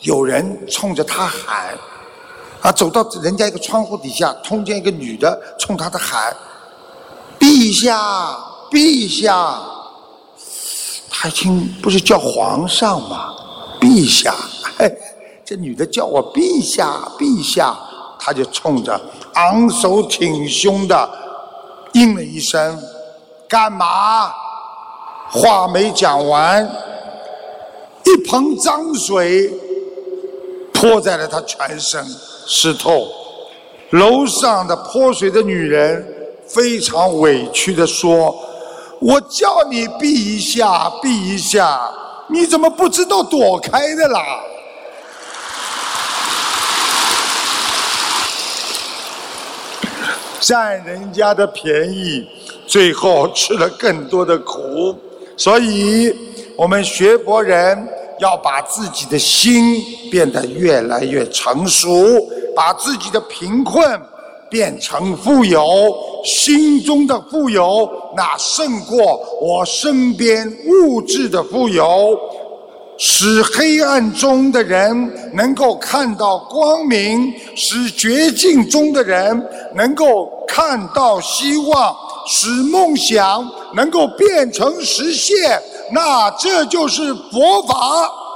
[0.00, 1.76] 有人冲着他喊
[2.62, 6.34] ：“啊，走到人家一个窗户底下，听见一个女的冲他的喊
[7.40, 8.36] ：“陛下，
[8.70, 9.58] 陛下！”
[11.08, 13.34] 他一听不是叫皇上吗？
[13.80, 14.34] 陛下，
[14.78, 14.90] 嘿，
[15.44, 17.74] 这女的叫我陛下，陛下，
[18.18, 19.00] 他就冲着
[19.34, 21.10] 昂首挺胸的
[21.94, 22.78] 应了一声
[23.48, 24.30] ：“干嘛？”
[25.32, 26.62] 话没讲完，
[28.04, 29.50] 一盆脏水
[30.80, 32.02] 泼在了他全身，
[32.46, 33.06] 湿透。
[33.90, 36.02] 楼上的泼水的女人
[36.46, 38.34] 非常委屈的说。
[38.98, 41.90] 我叫你避一下，避一下，
[42.28, 44.22] 你怎么不知道躲开的啦？
[50.40, 52.26] 占人家的便宜，
[52.66, 54.96] 最后吃了更多的苦。
[55.36, 56.14] 所以，
[56.56, 57.88] 我们学佛人
[58.20, 61.90] 要把自己的心变得越来越成熟，
[62.54, 64.00] 把自己的贫困。
[64.50, 65.62] 变成富有，
[66.24, 68.98] 心中的富有，那胜过
[69.40, 72.18] 我身边物质的富有，
[72.98, 79.40] 使黑暗中的人能够看到光明，使绝境中的人
[79.76, 81.96] 能够看到希望，
[82.26, 85.62] 使梦想能够变成实现，
[85.92, 88.29] 那这就是佛法。